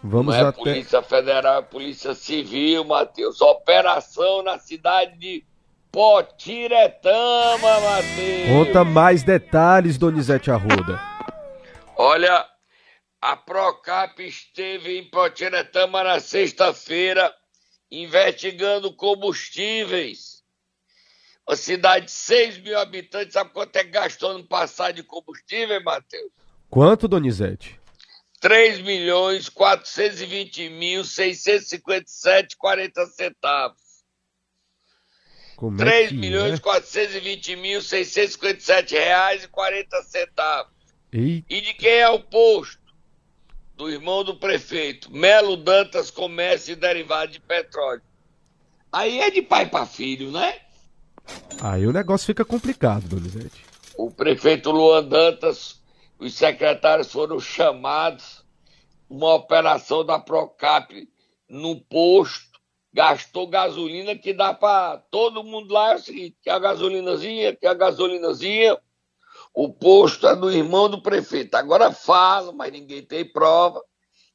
Vamos 0.02 0.34
Não 0.34 0.44
é 0.44 0.48
até... 0.48 0.58
Polícia 0.58 1.00
Federal, 1.02 1.58
é 1.60 1.62
Polícia 1.62 2.12
Civil, 2.12 2.84
Matheus. 2.84 3.40
Operação 3.40 4.42
na 4.42 4.58
cidade 4.58 5.16
de 5.20 5.44
Potiretama, 5.92 7.12
Matheus. 7.80 8.48
Conta 8.48 8.84
mais 8.84 9.22
detalhes, 9.22 9.96
Donizete 9.96 10.50
Arruda. 10.50 11.00
Olha, 11.96 12.44
a 13.22 13.36
Procap 13.36 14.18
esteve 14.18 14.98
em 14.98 15.08
Potiretama 15.08 16.02
na 16.02 16.18
sexta-feira 16.18 17.32
investigando 17.88 18.92
combustíveis 18.96 20.39
uma 21.50 21.56
cidade 21.56 22.06
de 22.06 22.12
6 22.12 22.58
mil 22.58 22.78
habitantes, 22.78 23.32
sabe 23.32 23.50
quanto 23.50 23.74
é 23.74 23.82
que 23.82 23.90
gastou 23.90 24.38
no 24.38 24.44
passado 24.44 24.94
de 24.94 25.02
combustível, 25.02 25.82
Matheus? 25.82 26.30
Quanto, 26.68 27.08
Donizete? 27.08 27.78
3 28.40 28.80
milhões 28.80 29.48
420 29.48 30.68
mil 30.70 31.04
657 31.04 32.56
40 32.56 33.06
centavos. 33.06 33.80
Como 35.56 35.76
3 35.76 36.12
é 36.12 36.14
milhões 36.14 36.54
é? 36.54 36.62
420 36.62 37.56
mil 37.56 37.82
657 37.82 38.94
reais 38.94 39.44
e 39.44 39.48
40 39.48 40.02
centavos. 40.04 40.72
E 41.12 41.60
de 41.60 41.74
quem 41.74 41.98
é 41.98 42.08
o 42.08 42.20
posto? 42.20 42.80
Do 43.74 43.90
irmão 43.90 44.22
do 44.22 44.36
prefeito, 44.36 45.10
Melo 45.10 45.56
Dantas 45.56 46.10
Comércio 46.10 46.72
e 46.72 46.76
Derivado 46.76 47.32
de 47.32 47.40
Petróleo. 47.40 48.02
Aí 48.92 49.18
é 49.18 49.30
de 49.30 49.42
pai 49.42 49.68
para 49.68 49.84
filho, 49.84 50.30
né? 50.30 50.69
Aí 51.60 51.86
o 51.86 51.92
negócio 51.92 52.26
fica 52.26 52.44
complicado, 52.44 53.08
Donizete. 53.08 53.64
O 53.96 54.10
prefeito 54.10 54.70
Luan 54.70 55.04
Dantas, 55.04 55.80
os 56.18 56.34
secretários 56.34 57.12
foram 57.12 57.38
chamados, 57.38 58.44
uma 59.08 59.34
operação 59.34 60.04
da 60.04 60.18
Procap 60.18 61.08
no 61.48 61.80
posto, 61.80 62.60
gastou 62.92 63.46
gasolina 63.46 64.16
que 64.16 64.32
dá 64.32 64.54
para 64.54 64.98
todo 65.10 65.44
mundo 65.44 65.72
lá, 65.72 65.92
é 65.92 65.96
o 65.96 65.98
seguinte, 65.98 66.36
que 66.42 66.48
a 66.48 66.58
gasolinazinha, 66.58 67.54
que 67.54 67.66
a 67.66 67.74
gasolinazinha, 67.74 68.78
o 69.52 69.72
posto 69.72 70.26
é 70.26 70.36
do 70.36 70.50
irmão 70.50 70.88
do 70.88 71.02
prefeito. 71.02 71.54
Agora 71.56 71.92
fala, 71.92 72.52
mas 72.52 72.72
ninguém 72.72 73.04
tem 73.04 73.24
prova, 73.24 73.82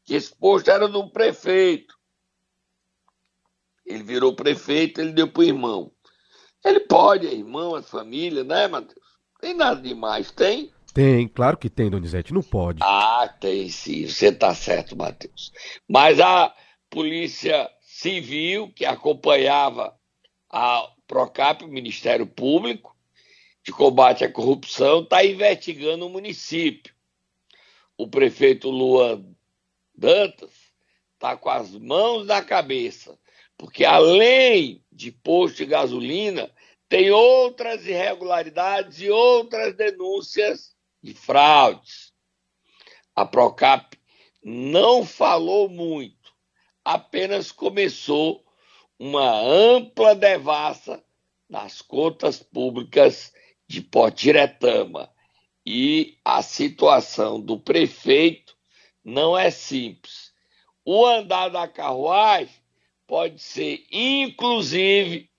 que 0.03 0.13
esse 0.13 0.35
posto 0.35 0.69
era 0.69 0.87
do 0.87 1.09
prefeito. 1.09 1.95
Ele 3.85 4.03
virou 4.03 4.35
prefeito, 4.35 4.99
ele 4.99 5.13
deu 5.13 5.31
para 5.31 5.41
o 5.41 5.43
irmão. 5.43 5.94
Ele 6.65 6.79
pode, 6.79 7.27
é 7.27 7.31
irmão, 7.31 7.77
é 7.77 7.83
família, 7.83 8.43
né, 8.43 8.67
Matheus? 8.67 9.05
Tem 9.39 9.53
nada 9.53 9.79
demais, 9.79 10.31
tem? 10.31 10.73
Tem, 10.95 11.27
claro 11.27 11.57
que 11.57 11.69
tem, 11.69 11.91
Donizete, 11.91 12.33
não 12.33 12.41
pode. 12.41 12.79
Ah, 12.81 13.31
tem 13.39 13.69
sim, 13.69 14.07
você 14.07 14.29
está 14.29 14.55
certo, 14.55 14.95
Matheus. 14.95 15.51
Mas 15.87 16.19
a 16.19 16.55
Polícia 16.89 17.69
Civil, 17.81 18.71
que 18.73 18.83
acompanhava 18.83 19.95
a 20.49 20.89
Procap, 21.05 21.63
o 21.63 21.67
Ministério 21.67 22.25
Público, 22.25 22.95
de 23.63 23.71
combate 23.71 24.23
à 24.23 24.31
corrupção, 24.31 25.03
está 25.03 25.23
investigando 25.23 26.07
o 26.07 26.09
município. 26.09 26.95
O 27.95 28.07
prefeito 28.07 28.69
Luan 28.71 29.23
Dantas 29.93 30.51
está 31.13 31.37
com 31.37 31.49
as 31.49 31.71
mãos 31.71 32.25
na 32.25 32.41
cabeça, 32.41 33.17
porque 33.57 33.85
além 33.85 34.83
de 34.91 35.11
posto 35.11 35.57
de 35.57 35.65
gasolina, 35.65 36.51
tem 36.87 37.11
outras 37.11 37.85
irregularidades 37.85 39.01
e 39.01 39.09
outras 39.09 39.75
denúncias 39.75 40.75
de 41.01 41.13
fraudes. 41.13 42.13
A 43.15 43.25
Procap 43.25 43.97
não 44.43 45.05
falou 45.05 45.69
muito, 45.69 46.33
apenas 46.83 47.51
começou 47.51 48.45
uma 48.99 49.39
ampla 49.39 50.15
devassa 50.15 51.03
nas 51.49 51.81
contas 51.81 52.41
públicas 52.41 53.33
de 53.67 53.81
Potiretama. 53.81 55.11
E 55.65 56.19
a 56.23 56.43
situação 56.43 57.41
do 57.41 57.59
prefeito 57.59 58.55
não 59.03 59.37
é 59.37 59.49
simples. 59.49 60.31
O 60.85 61.05
andar 61.05 61.49
da 61.49 61.67
carruagem 61.67 62.53
pode 63.07 63.41
ser, 63.41 63.85
inclusive, 63.91 65.29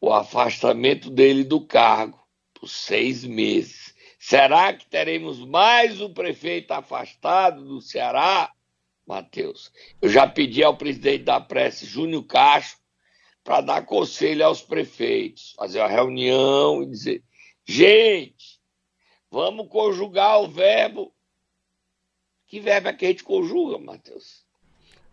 o 0.00 0.12
afastamento 0.12 1.10
dele 1.10 1.44
do 1.44 1.60
cargo 1.60 2.22
por 2.52 2.68
seis 2.68 3.24
meses. 3.24 3.94
Será 4.18 4.72
que 4.72 4.86
teremos 4.86 5.38
mais 5.38 6.00
um 6.00 6.12
prefeito 6.12 6.72
afastado 6.72 7.64
do 7.64 7.80
Ceará, 7.80 8.52
Matheus? 9.06 9.70
Eu 10.00 10.08
já 10.08 10.26
pedi 10.26 10.62
ao 10.62 10.76
presidente 10.76 11.24
da 11.24 11.40
prece, 11.40 11.86
Júnior 11.86 12.24
Castro, 12.24 12.82
para 13.42 13.60
dar 13.60 13.84
conselho 13.84 14.46
aos 14.46 14.62
prefeitos, 14.62 15.52
fazer 15.52 15.80
uma 15.80 15.88
reunião 15.88 16.82
e 16.82 16.86
dizer: 16.86 17.22
gente, 17.66 18.58
vamos 19.30 19.68
conjugar 19.68 20.40
o 20.40 20.48
verbo. 20.48 21.14
Que 22.46 22.60
verbo 22.60 22.88
é 22.88 22.92
que 22.92 23.04
a 23.04 23.08
gente 23.08 23.24
conjuga, 23.24 23.78
Matheus? 23.78 24.44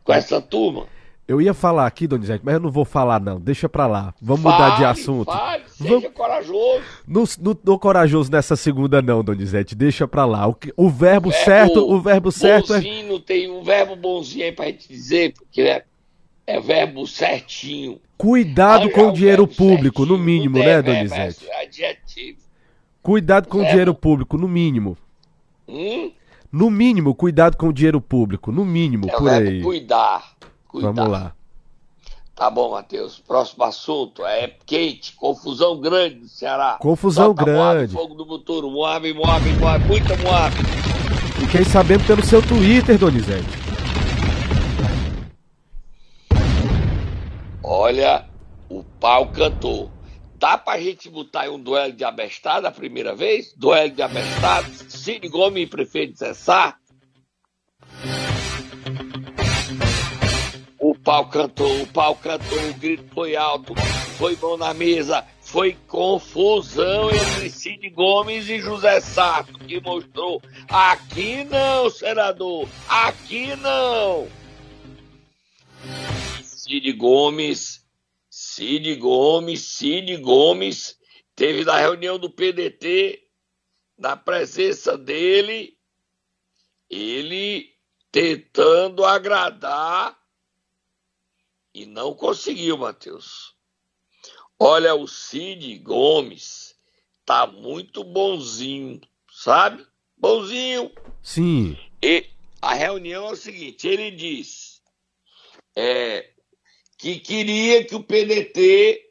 Com 0.04 0.14
essa 0.14 0.42
turma? 0.42 0.88
Eu 1.32 1.40
ia 1.40 1.54
falar 1.54 1.88
aqui, 1.88 2.08
Donizete, 2.08 2.42
mas 2.44 2.56
eu 2.56 2.60
não 2.60 2.70
vou 2.70 2.84
falar 2.84 3.22
não, 3.22 3.40
deixa 3.40 3.70
pra 3.70 3.88
lá. 3.88 4.14
Vamos 4.22 4.42
fale, 4.44 4.56
mudar 4.64 4.78
de 4.78 4.84
assunto. 4.84 5.32
Fale, 5.32 5.64
seja 5.66 5.90
Vamos... 5.90 6.10
corajoso. 6.14 6.82
Não, 7.08 7.24
não 7.40 7.56
tô 7.56 7.80
corajoso 7.80 8.30
nessa 8.30 8.58
segunda 8.58 9.02
não, 9.02 9.24
Donizete, 9.24 9.74
deixa 9.74 10.06
pra 10.06 10.26
lá. 10.26 10.46
O, 10.50 10.58
o 10.76 10.90
verbo, 10.90 11.32
certo, 11.32 11.90
o 11.90 12.02
verbo 12.02 12.34
certo 12.34 12.74
é... 12.74 12.82
tem 13.26 13.50
um 13.50 13.64
verbo 13.64 13.96
bonzinho 13.96 14.44
aí 14.44 14.52
pra 14.52 14.66
gente 14.66 14.90
dizer, 14.90 15.34
porque 15.34 15.62
é 15.62 15.86
É 16.46 16.60
verbo 16.60 17.08
certinho. 17.08 18.02
Cuidado 18.18 18.84
Olha 18.88 18.94
com 18.94 19.08
o 19.08 19.14
dinheiro 19.14 19.46
verbo 19.46 19.56
público, 19.56 20.02
no 20.02 20.18
certinho, 20.18 20.26
mínimo, 20.26 20.58
não 20.58 20.66
né, 20.66 20.72
é 20.72 20.82
verbo, 20.82 20.92
Donizete? 20.92 21.48
É 21.50 21.64
adjetivo. 21.64 22.40
Cuidado 23.02 23.48
com 23.48 23.58
o 23.58 23.62
Verbo. 23.62 23.72
dinheiro 23.72 23.96
público, 23.96 24.38
no 24.38 24.50
mínimo. 24.50 24.98
Hum? 25.66 26.12
No 26.52 26.70
mínimo, 26.70 27.16
cuidado 27.16 27.56
com 27.56 27.70
o 27.70 27.74
dinheiro 27.74 28.02
público, 28.02 28.52
no 28.52 28.66
mínimo, 28.66 29.08
É 29.08 29.12
por 29.14 29.24
verbo 29.24 29.50
aí. 29.50 29.62
cuidar. 29.62 30.41
Cuidar. 30.72 30.92
Vamos 30.92 31.12
lá. 31.12 31.34
Tá 32.34 32.50
bom, 32.50 32.72
Matheus. 32.72 33.20
Próximo 33.20 33.64
assunto 33.66 34.26
é 34.26 34.56
quente, 34.66 35.14
confusão 35.16 35.80
grande 35.80 36.16
no 36.16 36.28
Ceará. 36.28 36.78
Confusão 36.80 37.26
Solta 37.26 37.46
Moab, 37.46 37.76
grande. 37.76 37.94
fogo 37.94 38.16
do 38.16 38.26
motor, 38.26 38.64
Moab, 38.64 39.14
Moab, 39.14 39.50
Moab, 39.60 39.86
muita 39.86 40.16
Moab. 40.18 40.56
Fiquei 41.40 41.64
sabendo 41.66 42.06
pelo 42.08 42.26
seu 42.26 42.42
Twitter, 42.42 42.98
Donizete. 42.98 43.46
Olha, 47.62 48.26
o 48.70 48.84
pau 49.00 49.28
cantou. 49.28 49.92
Dá 50.36 50.58
pra 50.58 50.80
gente 50.80 51.10
botar 51.10 51.42
aí 51.42 51.50
um 51.50 51.60
duelo 51.60 51.94
de 51.94 52.04
abestado 52.04 52.66
a 52.66 52.72
primeira 52.72 53.14
vez? 53.16 53.54
Duelo 53.56 53.92
de 53.92 54.02
abestado? 54.02 54.66
Cid 54.90 55.28
Gomes 55.30 55.64
e 55.64 55.68
prefeito 55.68 56.18
Zé 56.18 56.34
pau 61.04 61.28
cantou, 61.30 61.82
o 61.82 61.88
pau 61.88 62.16
cantou, 62.16 62.70
o 62.70 62.74
grito 62.76 63.04
foi 63.14 63.36
alto, 63.36 63.74
foi 64.18 64.36
mão 64.36 64.56
na 64.56 64.74
mesa, 64.74 65.26
foi 65.42 65.76
confusão 65.88 67.10
entre 67.10 67.50
Cid 67.50 67.90
Gomes 67.90 68.48
e 68.48 68.60
José 68.60 69.02
Sato, 69.02 69.58
que 69.60 69.82
mostrou 69.82 70.42
aqui 70.70 71.44
não, 71.46 71.90
senador, 71.90 72.70
aqui 72.88 73.56
não. 73.56 74.28
Cid 76.44 76.94
Gomes, 76.94 77.84
Cid 78.30 78.96
Gomes, 78.96 79.62
Cid 79.62 80.18
Gomes 80.18 80.98
teve 81.36 81.66
na 81.66 81.78
reunião 81.78 82.20
do 82.20 82.30
PDT, 82.30 83.20
na 83.98 84.16
presença 84.16 84.98
dele, 84.98 85.76
ele 86.90 87.72
tentando 88.12 89.04
agradar 89.04 90.21
e 91.74 91.86
não 91.86 92.14
conseguiu, 92.14 92.78
Matheus. 92.78 93.56
Olha, 94.60 94.94
o 94.94 95.08
Cid 95.08 95.78
Gomes 95.80 96.76
tá 97.26 97.48
muito 97.48 98.04
bonzinho, 98.04 99.02
sabe? 99.32 99.86
Bonzinho. 100.18 100.92
Sim. 101.24 101.78
E 102.02 102.30
a 102.62 102.74
reunião 102.74 103.28
é 103.28 103.32
o 103.32 103.36
seguinte: 103.36 103.88
ele 103.88 104.12
diz 104.12 104.82
é, 105.76 106.32
que 106.98 107.20
queria 107.20 107.84
que 107.84 107.96
o 107.96 108.04
PDT 108.04 109.10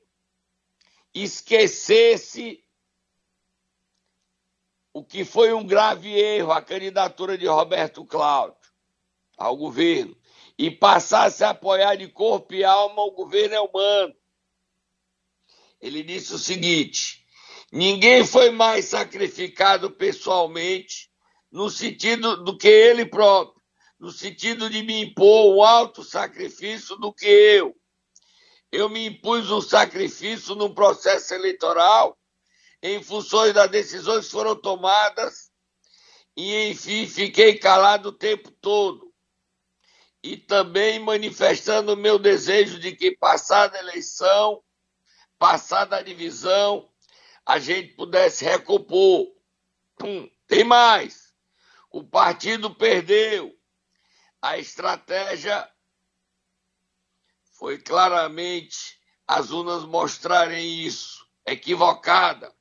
esquecesse 1.14 2.62
o 4.92 5.04
que 5.04 5.24
foi 5.24 5.52
um 5.52 5.66
grave 5.66 6.12
erro, 6.12 6.52
a 6.52 6.62
candidatura 6.62 7.38
de 7.38 7.46
Roberto 7.46 8.04
Cláudio 8.04 8.56
ao 9.36 9.56
governo, 9.56 10.16
e 10.60 10.70
passasse 10.70 11.42
a 11.42 11.50
apoiar 11.50 11.94
de 11.94 12.06
corpo 12.06 12.52
e 12.52 12.62
alma 12.62 13.00
o 13.00 13.12
governo 13.12 13.54
Elmano. 13.54 14.14
Ele 15.80 16.02
disse 16.02 16.34
o 16.34 16.38
seguinte: 16.38 17.24
ninguém 17.72 18.26
foi 18.26 18.50
mais 18.50 18.84
sacrificado 18.84 19.90
pessoalmente 19.90 21.10
no 21.50 21.70
sentido 21.70 22.44
do 22.44 22.58
que 22.58 22.68
ele 22.68 23.06
próprio, 23.06 23.58
no 23.98 24.10
sentido 24.10 24.68
de 24.68 24.82
me 24.82 25.04
impor 25.04 25.56
um 25.56 25.62
alto 25.62 26.04
sacrifício 26.04 26.94
do 26.96 27.10
que 27.10 27.24
eu. 27.24 27.74
Eu 28.70 28.90
me 28.90 29.06
impus 29.06 29.50
um 29.50 29.62
sacrifício 29.62 30.54
num 30.54 30.74
processo 30.74 31.32
eleitoral 31.32 32.18
em 32.82 33.02
função 33.02 33.50
das 33.50 33.70
decisões 33.70 34.26
que 34.26 34.32
foram 34.32 34.54
tomadas 34.54 35.50
e, 36.36 36.68
enfim, 36.68 37.06
fiquei 37.06 37.56
calado 37.56 38.10
o 38.10 38.12
tempo 38.12 38.50
todo. 38.60 39.09
E 40.22 40.36
também 40.36 40.98
manifestando 40.98 41.94
o 41.94 41.96
meu 41.96 42.18
desejo 42.18 42.78
de 42.78 42.92
que, 42.92 43.16
passada 43.16 43.78
a 43.78 43.80
eleição, 43.80 44.62
passada 45.38 45.96
a 45.96 46.02
divisão, 46.02 46.90
a 47.46 47.58
gente 47.58 47.94
pudesse 47.94 48.44
recompor. 48.44 49.26
Hum, 50.04 50.30
tem 50.46 50.62
mais. 50.62 51.34
O 51.90 52.04
partido 52.04 52.74
perdeu. 52.74 53.56
A 54.42 54.58
estratégia 54.58 55.68
foi 57.52 57.78
claramente 57.78 58.98
as 59.26 59.50
urnas 59.50 59.84
mostrarem 59.84 60.80
isso, 60.80 61.26
equivocada. 61.46 62.54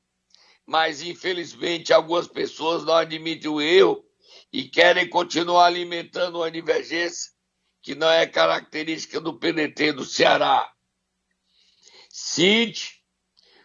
Mas, 0.64 1.02
infelizmente, 1.02 1.92
algumas 1.92 2.28
pessoas 2.28 2.84
não 2.84 2.94
admitem 2.94 3.50
o 3.50 3.60
erro 3.60 4.04
e 4.52 4.64
querem 4.64 5.08
continuar 5.08 5.66
alimentando 5.66 6.38
uma 6.38 6.50
divergência 6.50 7.32
que 7.82 7.94
não 7.94 8.10
é 8.10 8.26
característica 8.26 9.20
do 9.20 9.38
PDT 9.38 9.92
do 9.92 10.04
Ceará. 10.04 10.72
Cid 12.08 13.02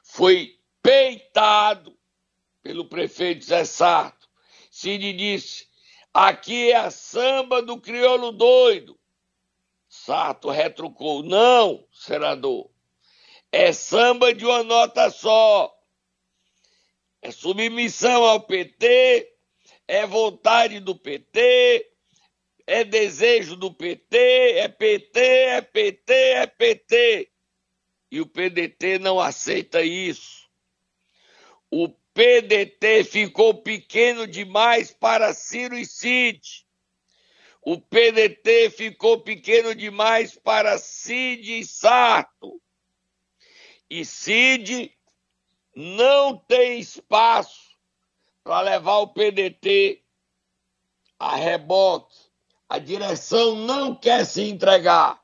foi 0.03 0.57
peitado 0.81 1.97
pelo 2.61 2.87
prefeito 2.87 3.45
Zé 3.45 3.65
Sarto. 3.65 4.29
Cid 4.71 5.13
disse: 5.13 5.67
aqui 6.13 6.71
é 6.71 6.77
a 6.77 6.91
samba 6.91 7.61
do 7.61 7.79
crioulo 7.79 8.31
doido. 8.31 8.97
Sarto 9.87 10.49
retrucou: 10.49 11.23
não, 11.23 11.85
senador, 11.91 12.69
é 13.51 13.71
samba 13.73 14.33
de 14.33 14.45
uma 14.45 14.63
nota 14.63 15.09
só. 15.09 15.73
É 17.21 17.31
submissão 17.31 18.23
ao 18.23 18.41
PT, 18.41 19.33
é 19.87 20.05
vontade 20.05 20.79
do 20.79 20.95
PT, 20.95 21.94
é 22.67 22.83
desejo 22.83 23.55
do 23.55 23.73
PT, 23.73 24.17
é 24.57 24.67
PT, 24.67 25.19
é 25.19 25.61
PT, 25.61 26.13
é 26.13 26.47
PT. 26.47 27.31
E 28.11 28.21
o 28.21 28.25
PDT 28.25 28.99
não 28.99 29.19
aceita 29.19 29.81
isso. 29.81 30.49
O 31.69 31.89
PDT 31.89 33.03
ficou 33.03 33.61
pequeno 33.61 34.25
demais 34.25 34.91
para 34.91 35.33
Ciro 35.33 35.77
e 35.77 35.85
Cid. 35.85 36.65
O 37.61 37.81
PDT 37.81 38.69
ficou 38.69 39.19
pequeno 39.21 39.75
demais 39.75 40.35
para 40.35 40.77
Cid 40.77 41.59
e 41.59 41.65
Sarto. 41.65 42.61
E 43.89 44.05
Cid 44.05 44.95
não 45.75 46.37
tem 46.37 46.79
espaço 46.79 47.75
para 48.43 48.61
levar 48.61 48.99
o 48.99 49.07
PDT 49.07 50.03
a 51.19 51.35
reboque. 51.35 52.24
A 52.67 52.79
direção 52.79 53.55
não 53.55 53.95
quer 53.95 54.25
se 54.25 54.41
entregar. 54.41 55.21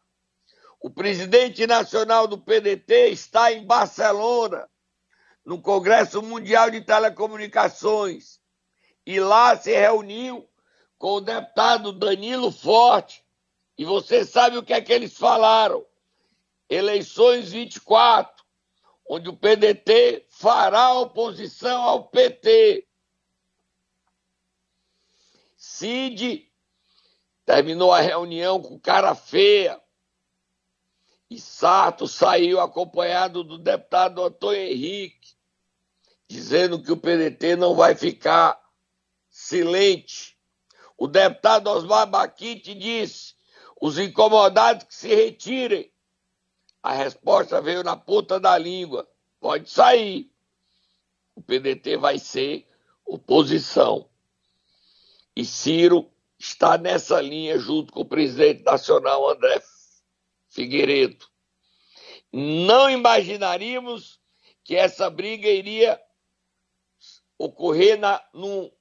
O 0.79 0.89
presidente 0.89 1.65
nacional 1.65 2.27
do 2.27 2.37
PDT 2.37 3.09
está 3.09 3.51
em 3.51 3.65
Barcelona, 3.65 4.69
no 5.45 5.61
Congresso 5.61 6.21
Mundial 6.21 6.69
de 6.69 6.81
Telecomunicações, 6.81 8.39
e 9.05 9.19
lá 9.19 9.57
se 9.57 9.71
reuniu 9.71 10.47
com 10.97 11.13
o 11.13 11.21
deputado 11.21 11.91
Danilo 11.91 12.51
Forte. 12.51 13.23
E 13.77 13.83
você 13.83 14.23
sabe 14.23 14.57
o 14.57 14.63
que 14.63 14.73
é 14.73 14.81
que 14.81 14.93
eles 14.93 15.17
falaram? 15.17 15.83
Eleições 16.69 17.51
24, 17.51 18.43
onde 19.09 19.29
o 19.29 19.35
PDT 19.35 20.27
fará 20.29 20.93
oposição 20.93 21.81
ao 21.81 22.07
PT. 22.07 22.87
Cid 25.57 26.50
terminou 27.51 27.91
a 27.91 27.99
reunião 27.99 28.61
com 28.61 28.79
cara 28.79 29.13
feia. 29.13 29.77
E 31.29 31.37
Sarto 31.37 32.07
saiu 32.07 32.61
acompanhado 32.61 33.43
do 33.43 33.57
deputado 33.57 34.23
Antônio 34.23 34.61
Henrique, 34.61 35.33
dizendo 36.29 36.81
que 36.81 36.93
o 36.93 36.97
PDT 36.97 37.57
não 37.57 37.75
vai 37.75 37.93
ficar 37.93 38.57
silente. 39.29 40.37
O 40.97 41.09
deputado 41.09 41.67
Osmar 41.67 42.07
Baquite 42.07 42.73
disse: 42.73 43.35
os 43.81 43.99
incomodados 43.99 44.85
que 44.85 44.95
se 44.95 45.13
retirem. 45.13 45.91
A 46.81 46.93
resposta 46.93 47.61
veio 47.61 47.83
na 47.83 47.97
ponta 47.97 48.39
da 48.39 48.57
língua: 48.57 49.05
pode 49.41 49.69
sair. 49.69 50.31
O 51.35 51.41
PDT 51.41 51.97
vai 51.97 52.17
ser 52.17 52.65
oposição. 53.05 54.09
E 55.35 55.43
Ciro 55.43 56.09
está 56.41 56.75
nessa 56.75 57.21
linha 57.21 57.59
junto 57.59 57.93
com 57.93 58.01
o 58.01 58.05
presidente 58.05 58.63
nacional 58.63 59.29
André 59.29 59.61
Figueiredo. 60.49 61.27
Não 62.33 62.89
imaginaríamos 62.89 64.19
que 64.63 64.75
essa 64.75 65.07
briga 65.07 65.47
iria 65.47 66.01
ocorrer 67.37 67.99
na, 67.99 68.23
no 68.33 68.71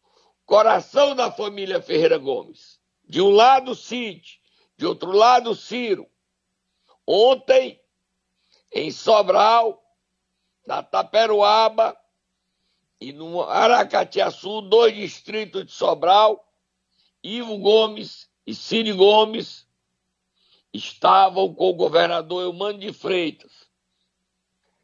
coração 0.46 1.14
da 1.14 1.30
família 1.30 1.82
Ferreira 1.82 2.16
Gomes. 2.16 2.80
De 3.04 3.20
um 3.20 3.28
lado, 3.28 3.74
Cid, 3.74 4.40
de 4.76 4.86
outro 4.86 5.12
lado, 5.12 5.54
Ciro. 5.54 6.08
Ontem, 7.06 7.78
em 8.72 8.90
Sobral, 8.90 9.82
na 10.66 10.82
Taperoaba 10.82 11.94
e 12.98 13.12
no 13.12 13.42
Aracatiaçu, 13.42 14.62
dois 14.62 14.94
distritos 14.94 15.66
de 15.66 15.72
Sobral, 15.72 16.49
Ivo 17.22 17.58
Gomes 17.58 18.30
e 18.46 18.54
Ciro 18.54 18.96
Gomes 18.96 19.66
estavam 20.72 21.52
com 21.54 21.70
o 21.70 21.74
governador 21.74 22.42
Eumano 22.42 22.78
de 22.78 22.92
Freitas. 22.92 23.68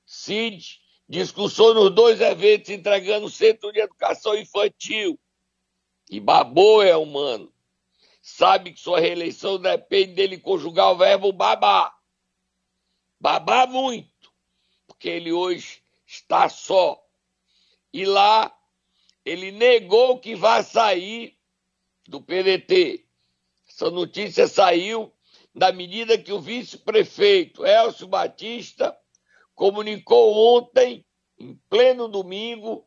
Cid 0.05 0.81
discursou 1.09 1.75
nos 1.75 1.94
dois 1.94 2.20
eventos 2.20 2.70
entregando 2.70 3.27
o 3.27 3.31
Centro 3.31 3.72
de 3.72 3.81
Educação 3.81 4.37
Infantil. 4.37 5.18
E 6.11 6.20
babou 6.20 6.83
é 6.83 6.96
humano. 6.96 7.53
Sabe 8.22 8.72
que 8.72 8.81
sua 8.81 9.01
reeleição 9.01 9.59
depende 9.59 10.14
dele 10.14 10.38
conjugar 10.38 10.92
o 10.92 10.96
verbo 10.96 11.33
babar. 11.33 11.96
Babar 13.20 13.68
muito, 13.68 14.33
porque 14.87 15.09
ele 15.09 15.33
hoje 15.33 15.83
está 16.07 16.49
só. 16.49 17.03
E 17.92 18.05
lá 18.05 18.57
ele 19.25 19.51
negou 19.51 20.18
que 20.18 20.35
vai 20.37 20.62
sair 20.62 21.36
do 22.09 22.21
PDT. 22.21 23.05
Essa 23.69 23.90
notícia 23.90 24.47
saiu 24.47 25.12
da 25.55 25.73
medida 25.73 26.19
que 26.19 26.33
o 26.33 26.40
vice-prefeito 26.40 27.64
Elcio 27.64 28.07
Batista 28.07 28.97
comunicou 29.55 30.57
ontem, 30.57 31.05
em 31.38 31.55
pleno 31.69 32.09
domingo, 32.09 32.87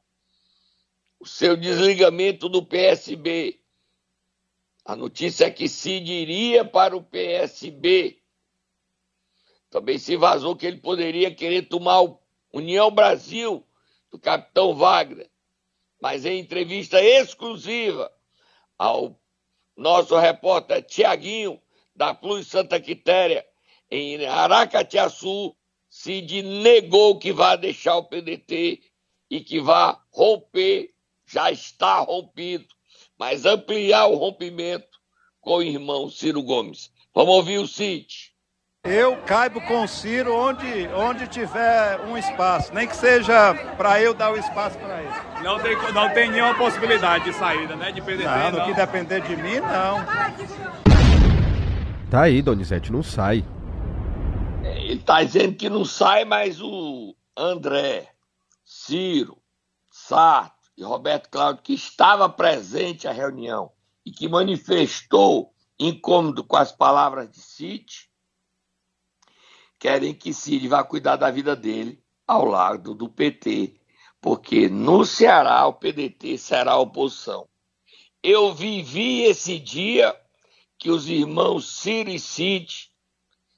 o 1.20 1.26
seu 1.26 1.58
desligamento 1.58 2.48
do 2.48 2.66
PSB. 2.66 3.60
A 4.86 4.96
notícia 4.96 5.46
é 5.46 5.52
que 5.52 5.68
Cid 5.68 6.12
iria 6.12 6.64
para 6.64 6.96
o 6.96 7.04
PSB. 7.04 8.22
Também 9.70 9.98
se 9.98 10.16
vazou 10.16 10.56
que 10.56 10.66
ele 10.66 10.78
poderia 10.78 11.34
querer 11.34 11.64
tomar 11.64 12.02
o 12.02 12.20
União 12.52 12.90
Brasil 12.90 13.66
do 14.12 14.18
capitão 14.18 14.74
Wagner. 14.74 15.30
Mas 16.02 16.26
em 16.26 16.40
entrevista 16.40 17.02
exclusiva 17.04 18.12
ao 18.80 19.20
nosso 19.76 20.18
repórter 20.18 20.82
Tiaguinho, 20.84 21.62
da 21.94 22.14
Plus 22.14 22.48
Santa 22.48 22.80
Quitéria, 22.80 23.46
em 23.92 24.26
Aracatiaçu, 24.26 25.54
Cid 25.90 26.44
negou 26.44 27.20
que 27.20 27.34
vai 27.34 27.58
deixar 27.58 27.98
o 27.98 28.06
PDT 28.06 28.82
e 29.30 29.42
que 29.42 29.60
vai 29.60 29.96
romper, 30.12 30.94
já 31.26 31.52
está 31.52 32.00
rompido, 32.00 32.68
mas 33.18 33.46
ampliar 33.46 34.08
o 34.08 34.16
rompimento 34.16 34.98
com 35.42 35.58
o 35.58 35.64
irmão 35.64 36.10
Ciro 36.10 36.42
Gomes. 36.42 36.92
Vamos 37.14 37.36
ouvir 37.36 37.58
o 37.58 37.68
Cid. 37.68 38.34
Eu 38.86 39.18
caibo 39.24 39.60
com 39.60 39.84
o 39.84 39.88
Ciro 39.90 40.34
onde, 40.34 40.88
onde 40.96 41.28
tiver 41.28 42.00
um 42.06 42.18
espaço, 42.18 42.74
nem 42.74 42.88
que 42.88 42.96
seja 42.96 43.54
para 43.76 44.02
eu 44.02 44.14
dar 44.14 44.32
o 44.32 44.38
espaço 44.38 44.80
para 44.80 45.02
ele. 45.04 45.44
Não 45.44 45.60
tem, 45.60 45.76
não 45.92 46.14
tem 46.14 46.32
nenhuma 46.32 46.56
possibilidade 46.56 47.26
de 47.26 47.34
saída, 47.34 47.76
né? 47.76 47.92
De 47.92 48.02
PDT. 48.02 48.24
Não, 48.24 48.52
no 48.52 48.64
que 48.64 48.74
depender 48.74 49.20
de 49.20 49.36
mim, 49.36 49.60
não. 49.60 50.06
Tá 52.10 52.22
aí, 52.22 52.42
Donizete, 52.42 52.90
não 52.90 53.04
sai. 53.04 53.46
Ele 54.64 54.94
está 54.94 55.22
dizendo 55.24 55.58
que 55.58 55.70
não 55.70 55.84
sai, 55.84 56.24
mas 56.24 56.62
o 56.62 57.14
André, 57.36 58.08
Ciro, 58.64 59.38
Sarto 59.92 60.70
e 60.78 60.84
Roberto 60.86 61.30
Cláudio, 61.30 61.64
que 61.64 61.74
estava 61.74 62.30
presente 62.30 63.10
à 63.10 63.12
reunião 63.12 63.74
e 64.06 64.12
que 64.12 64.30
manifestou 64.30 65.54
incômodo 65.78 66.46
com 66.46 66.56
as 66.56 66.72
palavras 66.72 67.30
de 67.30 67.42
Cid, 67.42 68.09
querem 69.80 70.14
que 70.14 70.34
Cid 70.34 70.68
vá 70.68 70.84
cuidar 70.84 71.16
da 71.16 71.32
vida 71.32 71.56
dele 71.56 72.04
ao 72.28 72.46
lado 72.46 72.94
do 72.94 73.08
PT, 73.08 73.80
porque 74.22 74.68
no 74.68 75.06
Ceará 75.06 75.66
o 75.66 75.74
PDT 75.74 76.38
será 76.38 76.78
oposição. 76.78 77.48
Eu 78.22 78.54
vivi 78.54 79.24
esse 79.24 79.58
dia 79.58 80.14
que 80.78 80.92
os 80.92 81.08
irmãos 81.08 81.80
Ciro 81.80 82.10
e 82.10 82.20
Cid 82.20 82.92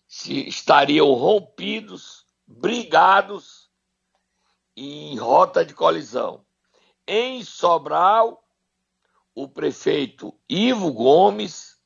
se 0.07 0.47
estariam 0.47 1.11
rompidos, 1.13 2.25
brigados 2.45 3.69
em 4.77 5.17
rota 5.17 5.65
de 5.65 5.73
colisão. 5.73 6.45
Em 7.07 7.43
Sobral, 7.43 8.43
o 9.33 9.47
prefeito 9.47 10.33
Ivo 10.47 10.91
Gomes 10.93 11.79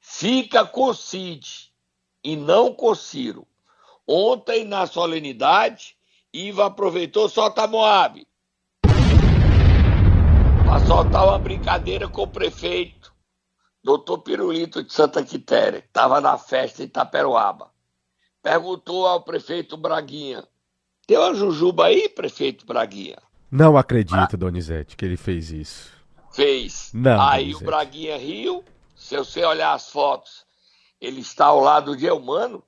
fica 0.00 0.64
com 0.64 0.94
Cid 0.94 1.72
e 2.24 2.36
não 2.36 2.74
com 2.74 2.94
Ciro. 2.94 3.46
Ontem, 4.06 4.64
na 4.64 4.86
solenidade, 4.86 5.96
Ivo 6.32 6.62
aproveitou 6.62 7.28
soltar 7.28 7.68
Moab 7.68 8.26
para 10.64 10.86
soltar 10.86 11.24
uma 11.24 11.38
brincadeira 11.38 12.08
com 12.08 12.22
o 12.22 12.26
prefeito 12.26 13.12
doutor 13.82 14.18
Pirulito 14.18 14.82
de 14.82 14.92
Santa 14.92 15.22
Quitéria, 15.22 15.80
que 15.80 15.88
estava 15.88 16.20
na 16.20 16.38
festa 16.38 16.82
em 16.82 16.86
Itaperuaba, 16.86 17.70
perguntou 18.42 19.06
ao 19.06 19.22
prefeito 19.22 19.76
Braguinha: 19.76 20.44
tem 21.06 21.18
uma 21.18 21.34
jujuba 21.34 21.86
aí, 21.86 22.08
prefeito 22.08 22.64
Braguinha? 22.64 23.18
Não 23.50 23.76
acredito, 23.76 24.34
ah. 24.34 24.36
Donizete, 24.36 24.96
que 24.96 25.04
ele 25.04 25.16
fez 25.16 25.50
isso. 25.50 25.92
Fez. 26.32 26.90
Não, 26.94 27.20
aí 27.20 27.44
Donizete. 27.44 27.62
o 27.62 27.66
Braguinha 27.66 28.16
riu. 28.16 28.64
Se 28.96 29.16
você 29.16 29.44
olhar 29.44 29.74
as 29.74 29.90
fotos, 29.90 30.46
ele 31.00 31.20
está 31.20 31.46
ao 31.46 31.60
lado 31.60 31.96
de 31.96 32.06
Elmano. 32.06 32.62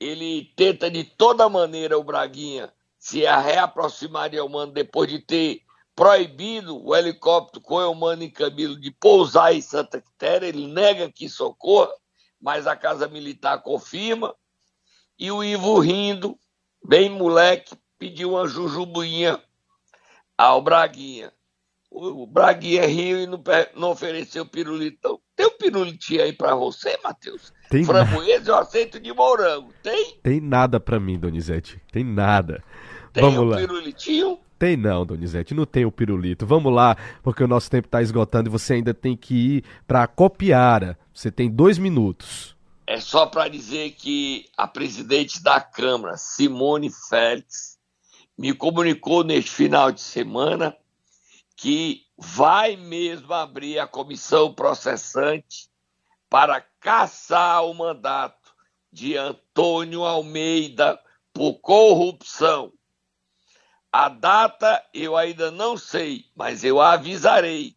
Ele 0.00 0.52
tenta 0.56 0.90
de 0.90 1.04
toda 1.04 1.48
maneira, 1.48 1.98
o 1.98 2.04
Braguinha, 2.04 2.72
se 2.98 3.20
reaproximar 3.20 4.30
de 4.30 4.36
Elmano 4.36 4.72
depois 4.72 5.08
de 5.08 5.18
ter 5.18 5.62
proibido 5.94 6.84
o 6.84 6.94
helicóptero 6.94 7.60
com 7.60 7.80
Eumano 7.80 8.22
e 8.22 8.30
Camilo 8.30 8.78
de 8.78 8.90
pousar 8.90 9.54
em 9.54 9.60
Santa 9.60 10.00
Quitéria, 10.00 10.46
ele 10.46 10.66
nega 10.66 11.10
que 11.10 11.28
socorra, 11.28 11.92
mas 12.40 12.66
a 12.66 12.74
Casa 12.74 13.06
Militar 13.06 13.62
confirma, 13.62 14.34
e 15.18 15.30
o 15.30 15.44
Ivo 15.44 15.78
rindo, 15.78 16.36
bem 16.84 17.08
moleque, 17.08 17.76
pediu 17.98 18.32
uma 18.32 18.48
jujubuinha 18.48 19.40
ao 20.36 20.60
Braguinha. 20.60 21.32
O 21.96 22.26
Braguinha 22.26 22.84
riu 22.88 23.20
e 23.20 23.26
não, 23.26 23.40
não 23.76 23.90
ofereceu 23.92 24.44
pirulito. 24.44 25.20
Tem 25.36 25.46
um 25.46 25.56
pirulitinho 25.56 26.24
aí 26.24 26.32
pra 26.32 26.56
você, 26.56 26.98
Matheus? 27.04 27.52
Tem 27.70 27.84
Framboesa 27.84 28.50
eu 28.50 28.56
aceito 28.56 28.98
de 28.98 29.12
morango. 29.12 29.72
Tem? 29.80 30.18
Tem 30.20 30.40
nada 30.40 30.80
pra 30.80 30.98
mim, 30.98 31.16
Donizete. 31.16 31.80
Tem 31.92 32.02
nada. 32.02 32.64
Tem 33.12 33.22
Vamos 33.22 33.38
um 33.38 33.44
lá. 33.44 33.58
pirulitinho? 33.58 34.40
Tem 34.58 34.76
não, 34.76 35.06
Donizete, 35.06 35.54
não 35.54 35.64
tem 35.64 35.84
o 35.84 35.92
pirulito. 35.92 36.44
Vamos 36.44 36.72
lá, 36.72 36.96
porque 37.22 37.44
o 37.44 37.48
nosso 37.48 37.70
tempo 37.70 37.86
está 37.86 38.02
esgotando 38.02 38.48
e 38.48 38.50
você 38.50 38.74
ainda 38.74 38.92
tem 38.92 39.16
que 39.16 39.58
ir 39.58 39.64
para 39.86 40.02
a 40.02 40.08
Copiara. 40.08 40.98
Você 41.12 41.30
tem 41.30 41.48
dois 41.48 41.78
minutos. 41.78 42.56
É 42.88 42.98
só 42.98 43.24
para 43.26 43.48
dizer 43.48 43.92
que 43.92 44.46
a 44.56 44.66
presidente 44.66 45.40
da 45.40 45.60
Câmara, 45.60 46.16
Simone 46.16 46.90
Félix, 47.08 47.78
me 48.36 48.52
comunicou 48.52 49.22
neste 49.22 49.50
final 49.52 49.92
de 49.92 50.00
semana 50.00 50.76
que 51.56 52.06
vai 52.16 52.76
mesmo 52.76 53.32
abrir 53.32 53.78
a 53.78 53.86
comissão 53.86 54.52
processante 54.52 55.68
para 56.28 56.60
caçar 56.80 57.64
o 57.64 57.74
mandato 57.74 58.54
de 58.92 59.16
Antônio 59.16 60.04
Almeida 60.04 61.00
por 61.32 61.54
corrupção. 61.60 62.72
A 63.92 64.08
data 64.08 64.84
eu 64.92 65.16
ainda 65.16 65.50
não 65.50 65.76
sei, 65.76 66.24
mas 66.34 66.64
eu 66.64 66.80
avisarei. 66.80 67.76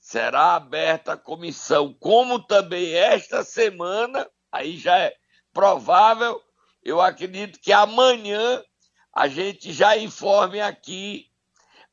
Será 0.00 0.54
aberta 0.54 1.12
a 1.12 1.16
comissão, 1.16 1.92
como 1.92 2.38
também 2.38 2.94
esta 2.94 3.44
semana, 3.44 4.28
aí 4.50 4.76
já 4.76 4.98
é 4.98 5.16
provável, 5.52 6.40
eu 6.82 7.00
acredito 7.00 7.58
que 7.60 7.72
amanhã 7.72 8.62
a 9.12 9.26
gente 9.26 9.72
já 9.72 9.96
informe 9.96 10.60
aqui 10.60 11.30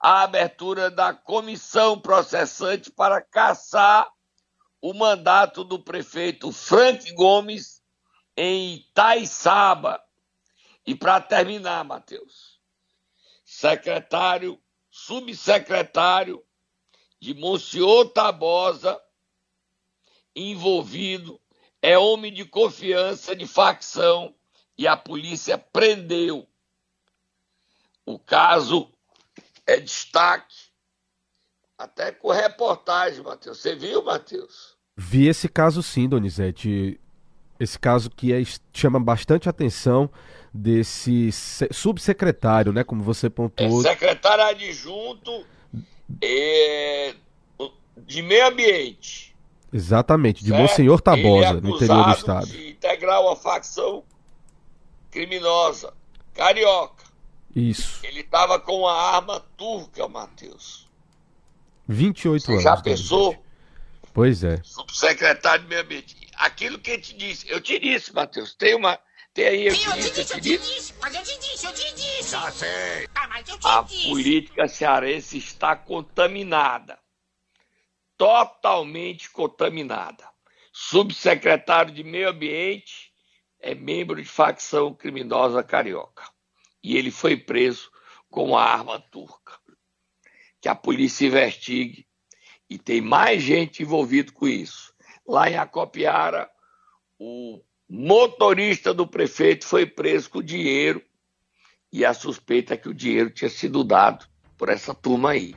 a 0.04 0.24
abertura 0.24 0.92
da 0.92 1.14
comissão 1.14 1.98
processante 1.98 2.92
para 2.92 3.22
caçar 3.22 4.12
o 4.82 4.94
mandato 4.94 5.64
do 5.64 5.82
prefeito 5.82 6.52
Frank 6.52 7.10
Gomes 7.14 7.82
em 8.36 8.74
Itaiçaba. 8.74 10.04
E 10.86 10.94
para 10.94 11.22
terminar, 11.22 11.86
Matheus, 11.86 12.60
secretário, 13.46 14.62
subsecretário 14.92 16.44
de 17.18 17.34
Monsenhor 17.34 18.10
Tabosa, 18.10 19.02
envolvido, 20.36 21.40
é 21.82 21.98
homem 21.98 22.34
de 22.34 22.44
confiança 22.44 23.34
de 23.34 23.48
facção 23.48 24.36
e 24.78 24.86
a 24.86 24.98
polícia 24.98 25.58
prendeu. 25.58 26.46
O 28.06 28.20
caso 28.20 28.94
é 29.68 29.80
destaque, 29.80 30.56
até 31.78 32.12
com 32.12 32.32
reportagem, 32.32 33.24
Matheus. 33.24 33.60
Você 33.60 33.76
viu, 33.76 34.04
Matheus? 34.04 34.76
Vi 34.96 35.28
esse 35.28 35.50
caso 35.50 35.82
sim, 35.82 36.08
Donizete. 36.08 37.00
Esse 37.60 37.80
caso 37.80 38.10
que 38.10 38.34
é, 38.34 38.42
chama 38.74 39.00
bastante 39.00 39.48
atenção 39.48 40.10
desse 40.54 41.30
subsecretário, 41.72 42.74
né? 42.74 42.84
Como 42.84 43.02
você 43.02 43.30
pontuou. 43.30 43.80
É 43.80 43.90
secretário 43.90 44.44
adjunto 44.44 45.46
é, 46.22 47.16
de 47.98 48.22
meio 48.22 48.48
ambiente. 48.48 49.36
Exatamente, 49.72 50.44
de 50.44 50.50
certo? 50.50 50.62
Monsenhor 50.62 51.02
Tabosa, 51.02 51.48
é 51.48 51.54
no 51.54 51.76
interior 51.76 52.06
do 52.06 52.12
estado. 52.12 52.46
De 52.46 52.70
integrar 52.72 53.22
uma 53.22 53.36
facção 53.36 54.04
criminosa, 55.10 55.94
carioca. 56.34 57.04
Isso. 57.56 58.00
Ele 58.06 58.22
estava 58.22 58.60
com 58.60 58.80
uma 58.80 58.94
arma 58.94 59.40
turca, 59.58 60.08
Matheus. 60.08 60.90
28 61.88 62.42
Você 62.44 62.52
anos. 62.52 62.64
Já 62.64 62.78
pensou? 62.82 63.44
Pois 64.14 64.44
é. 64.44 64.60
Subsecretário 64.64 65.64
de 65.64 65.70
Meio 65.70 65.82
Ambiente. 65.82 66.16
Aquilo 66.36 66.80
que 66.80 66.92
eu 66.92 67.02
te 67.02 67.16
disse, 67.16 67.50
eu 67.50 67.62
te 67.62 67.80
disse, 67.80 68.14
Matheus, 68.14 68.54
tem 68.56 68.76
uma. 68.76 69.00
Tem 69.34 69.46
aí. 69.48 69.68
Eu, 69.68 69.76
Sim, 69.76 69.86
eu, 69.90 69.94
te 69.94 70.12
disse, 70.12 70.34
eu 70.34 70.42
te 70.42 70.58
disse, 70.58 70.94
mas 71.02 71.16
eu 71.16 71.24
te 71.24 71.40
disse, 71.40 71.66
eu 71.66 71.74
te 71.74 71.96
disse. 71.96 72.32
Já 72.32 72.52
sei. 72.52 73.08
Ah, 73.16 73.28
mas 73.28 73.50
eu 73.50 73.60
te 73.60 73.68
A 73.68 73.82
disse. 73.82 74.08
política 74.10 74.68
cearense 74.68 75.38
está 75.38 75.76
contaminada. 75.76 76.98
Totalmente 78.18 79.30
contaminada. 79.32 80.28
Subsecretário 80.72 81.94
de 81.94 82.04
Meio 82.04 82.30
Ambiente 82.30 83.12
é 83.60 83.74
membro 83.76 84.22
de 84.22 84.28
facção 84.28 84.94
criminosa 84.94 85.64
carioca. 85.64 86.24
E 86.84 86.98
ele 86.98 87.12
foi 87.12 87.38
preso 87.38 87.90
com 88.30 88.58
a 88.58 88.64
arma 88.64 89.00
turca. 89.00 89.54
Que 90.60 90.68
a 90.68 90.76
polícia 90.76 91.26
investigue. 91.26 92.06
E 92.70 92.78
tem 92.78 93.00
mais 93.00 93.42
gente 93.42 93.84
envolvida 93.84 94.32
com 94.32 94.48
isso. 94.48 94.94
Lá 95.26 95.50
em 95.50 95.56
Acopiara, 95.56 96.50
o 97.18 97.62
motorista 97.88 98.94
do 98.94 99.08
prefeito 99.08 99.66
foi 99.66 99.86
preso 99.86 100.30
com 100.30 100.42
dinheiro 100.42 101.02
e 101.92 102.04
a 102.04 102.14
suspeita 102.14 102.74
é 102.74 102.78
que 102.78 102.90
o 102.90 102.94
dinheiro 102.94 103.30
tinha 103.30 103.50
sido 103.50 103.84
dado 103.84 104.26
por 104.58 104.70
essa 104.70 104.96
turma 104.96 105.32
aí. 105.32 105.56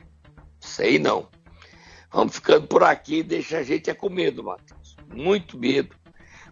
Sei 0.59 0.99
não. 0.99 1.27
Vamos 2.11 2.35
ficando 2.35 2.67
por 2.67 2.83
aqui, 2.83 3.23
deixa 3.23 3.57
a 3.57 3.63
gente 3.63 3.89
é 3.89 3.93
com 3.93 4.09
medo, 4.09 4.43
Matheus. 4.43 4.95
Muito 5.13 5.57
medo. 5.57 5.95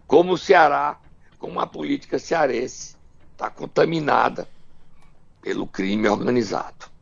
Como 0.06 0.32
o 0.32 0.38
Ceará, 0.38 1.00
como 1.38 1.60
a 1.60 1.66
política 1.66 2.18
cearense 2.18 2.96
está 3.32 3.48
contaminada 3.48 4.48
pelo 5.46 5.68
crime 5.68 6.08
organizado. 6.08 6.95